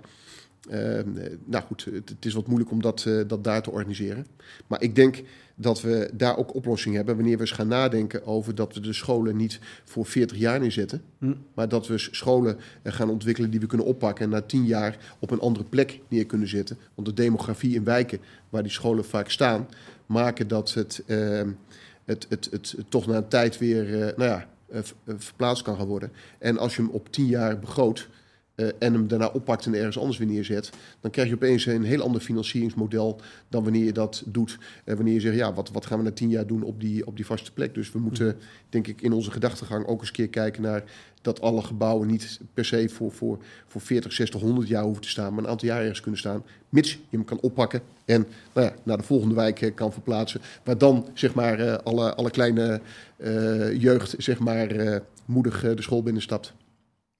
[0.68, 1.01] Eh,
[1.45, 4.26] nou goed, het, het is wat moeilijk om dat, eh, dat daar te organiseren.
[4.66, 5.22] Maar ik denk
[5.57, 8.92] dat we daar ook oplossingen hebben wanneer we eens gaan nadenken over dat we de
[8.92, 11.02] scholen niet voor 40 jaar neerzetten.
[11.18, 11.34] Hm.
[11.54, 14.98] Maar dat we scholen eh, gaan ontwikkelen die we kunnen oppakken en na 10 jaar
[15.18, 16.78] op een andere plek neer kunnen zetten.
[16.94, 19.68] Want de demografie in wijken waar die scholen vaak staan,
[20.07, 21.40] maken dat het, eh,
[22.04, 25.62] het, het, het, het toch na een tijd weer eh, nou ja, eh, eh, verplaatst
[25.62, 26.12] kan gaan worden.
[26.38, 28.09] En als je hem op 10 jaar begroot,
[28.57, 31.84] eh, en hem daarna oppakt en ergens anders weer neerzet, dan krijg je opeens een
[31.84, 34.59] heel ander financieringsmodel dan wanneer je dat doet.
[34.84, 37.07] Uh, wanneer je zegt, ja, wat, wat gaan we na tien jaar doen op die,
[37.07, 37.74] op die vaste plek?
[37.74, 38.36] Dus we moeten,
[38.68, 40.84] denk ik, in onze gedachtegang ook eens een keer kijken naar
[41.22, 45.09] dat alle gebouwen niet per se voor, voor, voor 40, 60, 100 jaar hoeven te
[45.09, 48.66] staan, maar een aantal jaar ergens kunnen staan, mits je hem kan oppakken en nou
[48.66, 52.80] ja, naar de volgende wijk eh, kan verplaatsen, waar dan zeg maar alle, alle kleine
[53.78, 56.54] jeugd zeg maar moedig de school binnenstapt.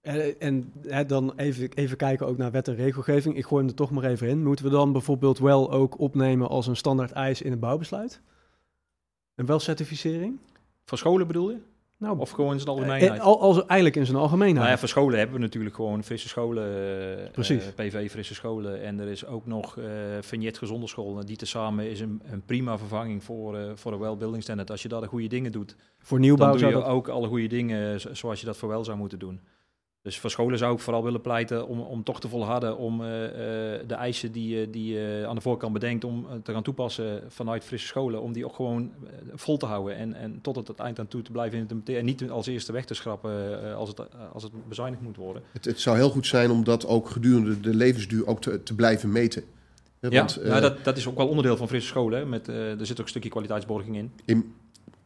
[0.07, 3.37] En, en hè, dan even, even kijken ook naar wet en regelgeving.
[3.37, 4.43] Ik gooi hem er toch maar even in.
[4.43, 8.21] Moeten we dan bijvoorbeeld wel ook opnemen als een standaard eis in het bouwbesluit?
[9.35, 10.39] Een welcertificering?
[10.85, 11.59] Voor scholen bedoel je?
[11.99, 13.13] Nou, of gewoon in zijn algemeenheid?
[13.13, 14.57] Eh, al, als, eigenlijk in zijn algemeenheid.
[14.57, 16.69] Nou ja, voor scholen hebben we natuurlijk gewoon frisse scholen,
[17.21, 17.67] uh, Precies.
[17.67, 18.83] Uh, PV frisse scholen.
[18.83, 19.85] En er is ook nog uh,
[20.21, 21.27] Vignet gezonde scholen.
[21.27, 24.71] Die tezamen is een, een prima vervanging voor, voor een well standard.
[24.71, 26.85] Als je daar de goede dingen doet, voor nieuwbouw dan doe je dat...
[26.85, 29.41] ook alle goede dingen zoals je dat voor wel zou moeten doen.
[30.07, 33.07] Dus voor scholen zou ik vooral willen pleiten om, om toch te volharden om uh,
[33.87, 37.65] de eisen die, uh, die je aan de voorkant bedenkt om te gaan toepassen vanuit
[37.65, 38.93] frisse scholen, om die ook gewoon
[39.35, 42.01] vol te houden en, en tot het, het eind aan toe te blijven implementeren.
[42.01, 44.01] En niet als eerste weg te schrappen als, het,
[44.33, 45.43] als het bezuinigd moet worden.
[45.53, 48.75] Het, het, zou heel goed zijn om dat ook gedurende de levensduur ook te, te
[48.75, 49.43] blijven meten.
[50.01, 52.29] Ja, Want, nou, dat, dat is ook wel onderdeel van frisse scholen.
[52.29, 54.13] Met, er zit ook een stukje kwaliteitsborging in.
[54.25, 54.55] in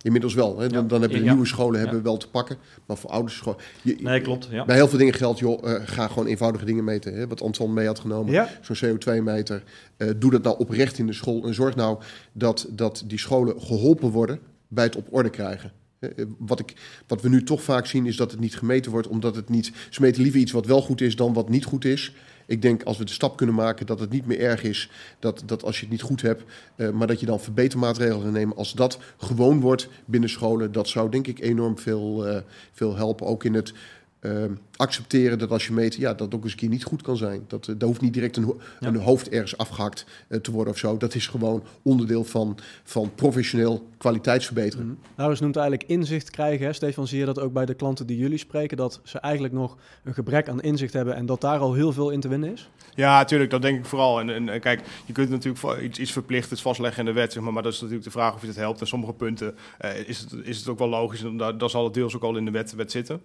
[0.02, 0.58] Inmiddels wel.
[0.58, 0.68] Hè?
[0.68, 2.56] Dan, dan heb je de nieuwe scholen hebben wel te pakken.
[2.86, 3.58] Maar voor oude scholen...
[3.98, 4.48] nee, klopt.
[4.50, 4.64] Ja.
[4.64, 7.14] Bij heel veel dingen geldt, joh, uh, ga gewoon eenvoudige dingen meten.
[7.14, 7.26] Hè?
[7.26, 9.62] Wat Anton mee had genomen, zo'n CO2-meter.
[9.96, 11.46] Uh, eh, doe dat nou oprecht in de school.
[11.46, 11.98] En zorg nou
[12.32, 14.38] dat, dat die scholen geholpen worden
[14.68, 15.72] bij het op orde krijgen.
[15.98, 16.74] Eh, wat, ik,
[17.06, 19.72] wat we nu toch vaak zien is dat het niet gemeten wordt, omdat het niet.
[19.90, 22.14] Ze meten liever iets wat wel goed is dan wat niet goed is.
[22.50, 25.42] Ik denk als we de stap kunnen maken dat het niet meer erg is dat,
[25.46, 26.42] dat als je het niet goed hebt,
[26.76, 28.56] uh, maar dat je dan verbetermaatregelen neemt.
[28.56, 32.36] Als dat gewoon wordt binnen scholen, dat zou denk ik enorm veel, uh,
[32.72, 33.26] veel helpen.
[33.26, 33.72] Ook in het
[34.20, 34.44] uh,
[34.76, 37.44] accepteren dat als je meet, ja, dat ook eens een keer niet goed kan zijn.
[37.46, 40.78] Dat, uh, daar hoeft niet direct een, een hoofd ergens afgehakt uh, te worden of
[40.78, 40.96] zo.
[40.96, 44.86] Dat is gewoon onderdeel van, van professioneel kwaliteitsverbeteren.
[44.86, 44.98] Mm.
[45.16, 46.66] Nou, dus noemt eigenlijk inzicht krijgen.
[46.66, 46.72] Hè?
[46.72, 49.76] Stefan, zie je dat ook bij de klanten die jullie spreken, dat ze eigenlijk nog
[50.04, 52.70] een gebrek aan inzicht hebben en dat daar al heel veel in te winnen is?
[52.94, 54.20] Ja, natuurlijk, dat denk ik vooral.
[54.20, 57.52] En, en, kijk, je kunt natuurlijk iets, iets verplichtends vastleggen in de wet, zeg maar,
[57.52, 58.80] maar dat is natuurlijk de vraag of je het helpt.
[58.80, 59.54] En sommige punten
[59.84, 62.36] uh, is, het, is het ook wel logisch, en daar, zal het deels ook al
[62.36, 63.20] in de wet, wet zitten.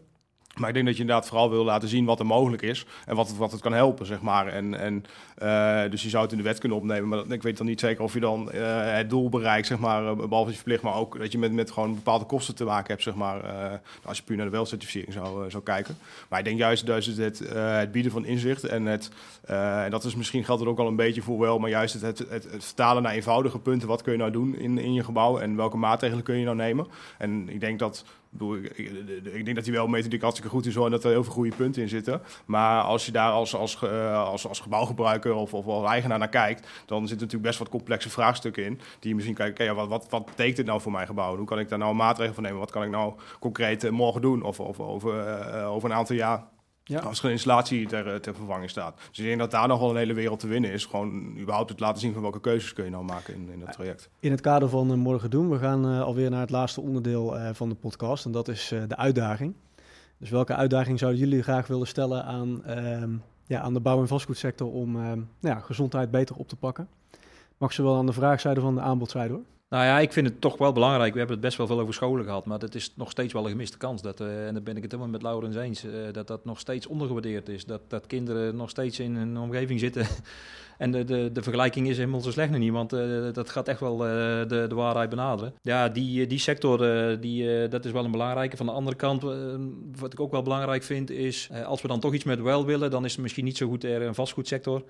[0.55, 3.15] Maar ik denk dat je inderdaad vooral wil laten zien wat er mogelijk is en
[3.15, 4.47] wat het, wat het kan helpen, zeg maar.
[4.47, 5.05] En, en,
[5.43, 7.79] uh, dus je zou het in de wet kunnen opnemen, maar ik weet dan niet
[7.79, 8.61] zeker of je dan uh,
[8.95, 11.71] het doel bereikt, zeg maar, uh, behalve je verplicht, maar ook dat je met, met
[11.71, 13.41] gewoon bepaalde kosten te maken hebt, zeg maar,
[14.03, 15.97] als je puur naar de welcertificering zou, zou kijken.
[16.29, 19.09] Maar ik denk juist, juist het, het bieden van inzicht en het,
[19.45, 22.17] en dat is misschien geldt er ook al een beetje voor wel, maar juist het,
[22.29, 25.55] het, vertalen naar eenvoudige punten, wat kun je nou doen in, in je gebouw en
[25.55, 26.87] welke maatregelen kun je nou nemen.
[27.17, 28.05] En ik denk dat
[28.73, 31.33] ik, denk dat hij wel methodiek hartstikke goed is hoor, en dat er heel veel
[31.33, 32.21] goede punten in zitten.
[32.45, 36.29] Maar als je daar als, als, uh, als, als gebouwgebruiker of, of als eigenaar naar
[36.29, 38.79] kijkt, dan zitten natuurlijk best wat complexe vraagstukken in.
[38.99, 41.37] Die je misschien kijkt, ja, wat, wat, wat betekent dit nou voor mijn gebouw?
[41.37, 42.59] Hoe kan ik daar nou een maatregel van nemen?
[42.59, 44.43] Wat kan ik nou concreet uh, morgen doen?
[44.43, 46.43] Of, of over, uh, over een aantal jaar
[46.87, 46.99] ja.
[46.99, 48.97] Als er een installatie ter, eh, ter vervanging staat.
[49.09, 50.85] Dus ik denk dat daar nog wel een hele wereld te winnen is.
[50.85, 53.71] Gewoon überhaupt het laten zien van welke keuzes kun je nou maken in, in dat
[53.71, 54.09] traject.
[54.19, 57.37] In het kader van uh, Morgen Doen, we gaan uh, alweer naar het laatste onderdeel
[57.37, 58.25] uh, van de podcast.
[58.25, 59.53] En dat is de uitdaging.
[60.17, 63.09] Dus welke uitdaging zouden jullie graag willen stellen aan, ehm,
[63.45, 66.87] ja, aan de bouw- en vastgoedsector om ehm, nou ja, gezondheid beter op te pakken?
[67.57, 69.43] Mag ze wel aan de vraagzijde van de aanbodzijde hoor.
[69.75, 71.11] Nou ja, ik vind het toch wel belangrijk.
[71.11, 73.43] We hebben het best wel veel over scholen gehad, maar dat is nog steeds wel
[73.43, 74.01] een gemiste kans.
[74.01, 76.59] Dat, uh, en daar ben ik het helemaal met Laurens eens, uh, dat dat nog
[76.59, 77.65] steeds ondergewaardeerd is.
[77.65, 80.07] Dat, dat kinderen nog steeds in een omgeving zitten
[80.77, 83.67] en de, de, de vergelijking is helemaal zo slecht nog niet, want uh, dat gaat
[83.67, 85.53] echt wel de, de waarheid benaderen.
[85.61, 86.77] Ja, die, eh, die sector,
[87.19, 88.57] die, dat is wel een belangrijke.
[88.57, 89.23] Van de andere kant,
[89.99, 92.91] wat ik ook wel belangrijk vind, is als we dan toch iets met wel willen,
[92.91, 94.83] dan is het misschien niet zo goed er een vastgoedsector.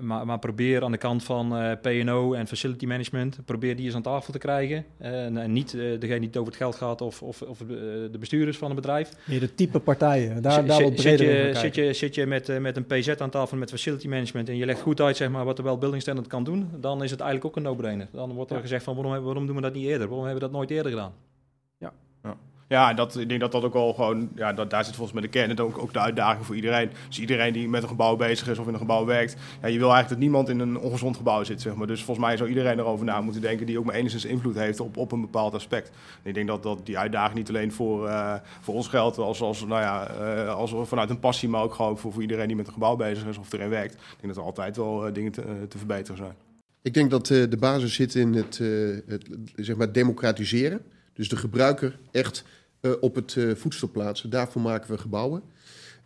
[0.00, 4.02] maar, maar probeer aan de kant van P&O en facility management, probeer die eens aan
[4.02, 4.84] tafel te krijgen.
[4.98, 8.70] en niet degene die het over het geld gaat of, of, of de bestuurders van
[8.70, 9.10] een bedrijf.
[9.24, 12.60] Meer de type partijen, daar, daar wat breder zit je, zit je, zit je met,
[12.60, 15.44] met een PZ aan tafel met facility management en je legt goed uit, zeg maar,
[15.44, 18.08] wat de wel building standard kan doen, dan is het eigenlijk ook een no-brainer.
[18.12, 20.08] Dan wordt er gezegd van waarom, waarom doen we dat niet eerder?
[20.08, 21.12] Waarom hebben we dat nooit eerder gedaan?
[22.72, 22.94] Ja.
[22.94, 25.38] dat, ik denk dat dat ook al gewoon, ja, dat, daar zit volgens mij de
[25.38, 26.90] kern en ook, ook de uitdaging voor iedereen.
[27.08, 29.78] Dus iedereen die met een gebouw bezig is of in een gebouw werkt, ja, je
[29.78, 31.86] wil eigenlijk dat niemand in een ongezond gebouw zit, zeg maar.
[31.86, 34.80] Dus volgens mij zou iedereen erover na moeten denken die ook maar enigszins invloed heeft
[34.80, 35.88] op, op een bepaald aspect.
[36.22, 39.40] En ik denk dat, dat die uitdaging niet alleen voor, uh, voor ons geldt, als,
[39.40, 42.56] als, nou ja, uh, als vanuit een passie, maar ook gewoon voor, voor iedereen die
[42.56, 43.94] met een gebouw bezig is of erin werkt.
[43.94, 46.34] Ik denk dat er altijd wel uh, dingen te, te, verbeteren zijn.
[46.82, 48.58] Ik denk dat de basis zit in het,
[49.06, 50.80] het zeg maar democratiseren.
[51.12, 52.44] Dus de gebruiker echt
[52.82, 54.30] uh, op het uh, voedsel plaatsen.
[54.30, 55.42] Daarvoor maken we gebouwen.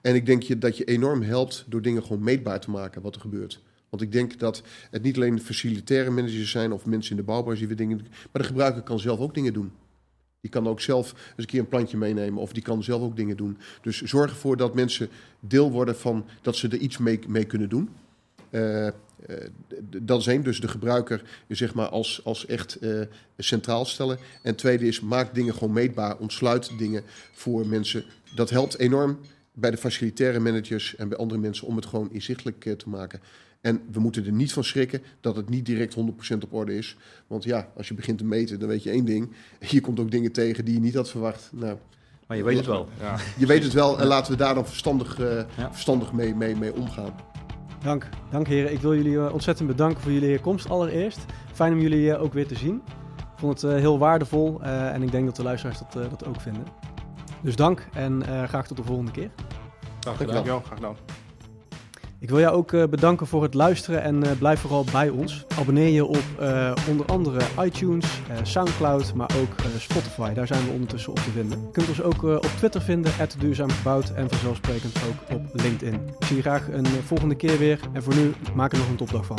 [0.01, 3.15] En ik denk je, dat je enorm helpt door dingen gewoon meetbaar te maken wat
[3.15, 3.63] er gebeurt.
[3.89, 7.59] Want ik denk dat het niet alleen facilitaire managers zijn of mensen in de bouwbranche
[7.59, 9.73] die weer dingen doen, maar de gebruiker kan zelf ook dingen doen.
[10.41, 13.17] Die kan ook zelf eens een keer een plantje meenemen of die kan zelf ook
[13.17, 13.59] dingen doen.
[13.83, 15.09] Dus zorg ervoor dat mensen
[15.41, 17.89] deel worden van dat ze er iets mee, mee kunnen doen.
[18.51, 18.89] Uh,
[19.29, 19.37] uh,
[20.03, 23.01] dat is één, dus de gebruiker zeg maar als, als echt uh,
[23.39, 24.19] centraal stellen.
[24.43, 27.03] En tweede is, maak dingen gewoon meetbaar, ontsluit dingen
[27.33, 28.05] voor mensen.
[28.35, 29.19] Dat helpt enorm
[29.53, 33.21] bij de facilitaire managers en bij andere mensen om het gewoon inzichtelijk uh, te maken.
[33.61, 36.01] En we moeten er niet van schrikken dat het niet direct 100%
[36.43, 36.97] op orde is.
[37.27, 39.33] Want ja, als je begint te meten, dan weet je één ding.
[39.69, 41.51] Je komt ook dingen tegen die je niet had verwacht.
[41.53, 41.77] Nou,
[42.27, 42.89] maar je weet het wel.
[43.01, 43.19] Ja.
[43.39, 45.73] Je weet het wel en laten we daar dan verstandig, ja.
[45.73, 47.15] verstandig mee, mee, mee omgaan.
[47.87, 48.73] Dank, dank heren.
[48.73, 51.25] Ik wil jullie ontzettend bedanken voor jullie komst allereerst.
[51.53, 52.83] Fijn om jullie ook weer te zien.
[53.17, 56.65] Ik vond het heel waardevol en ik denk dat de luisteraars dat, dat ook vinden.
[57.41, 59.31] Dus dank en graag tot de volgende keer.
[60.01, 60.35] Graag gedaan.
[60.35, 60.97] Dankjewel, graag gedaan.
[62.19, 65.47] Ik wil jou ook uh, bedanken voor het luisteren en uh, blijf vooral bij ons.
[65.59, 70.33] Abonneer je op uh, onder andere iTunes, Soundcloud, maar ook Spotify.
[70.33, 71.61] Daar zijn we ondertussen op te vinden.
[71.61, 75.95] Je kunt ons ook op Twitter vinden, duurzaam gebouwd en vanzelfsprekend ook op LinkedIn.
[75.95, 78.97] Ik zie je graag een volgende keer weer en voor nu maak er nog een
[78.97, 79.39] topdag van.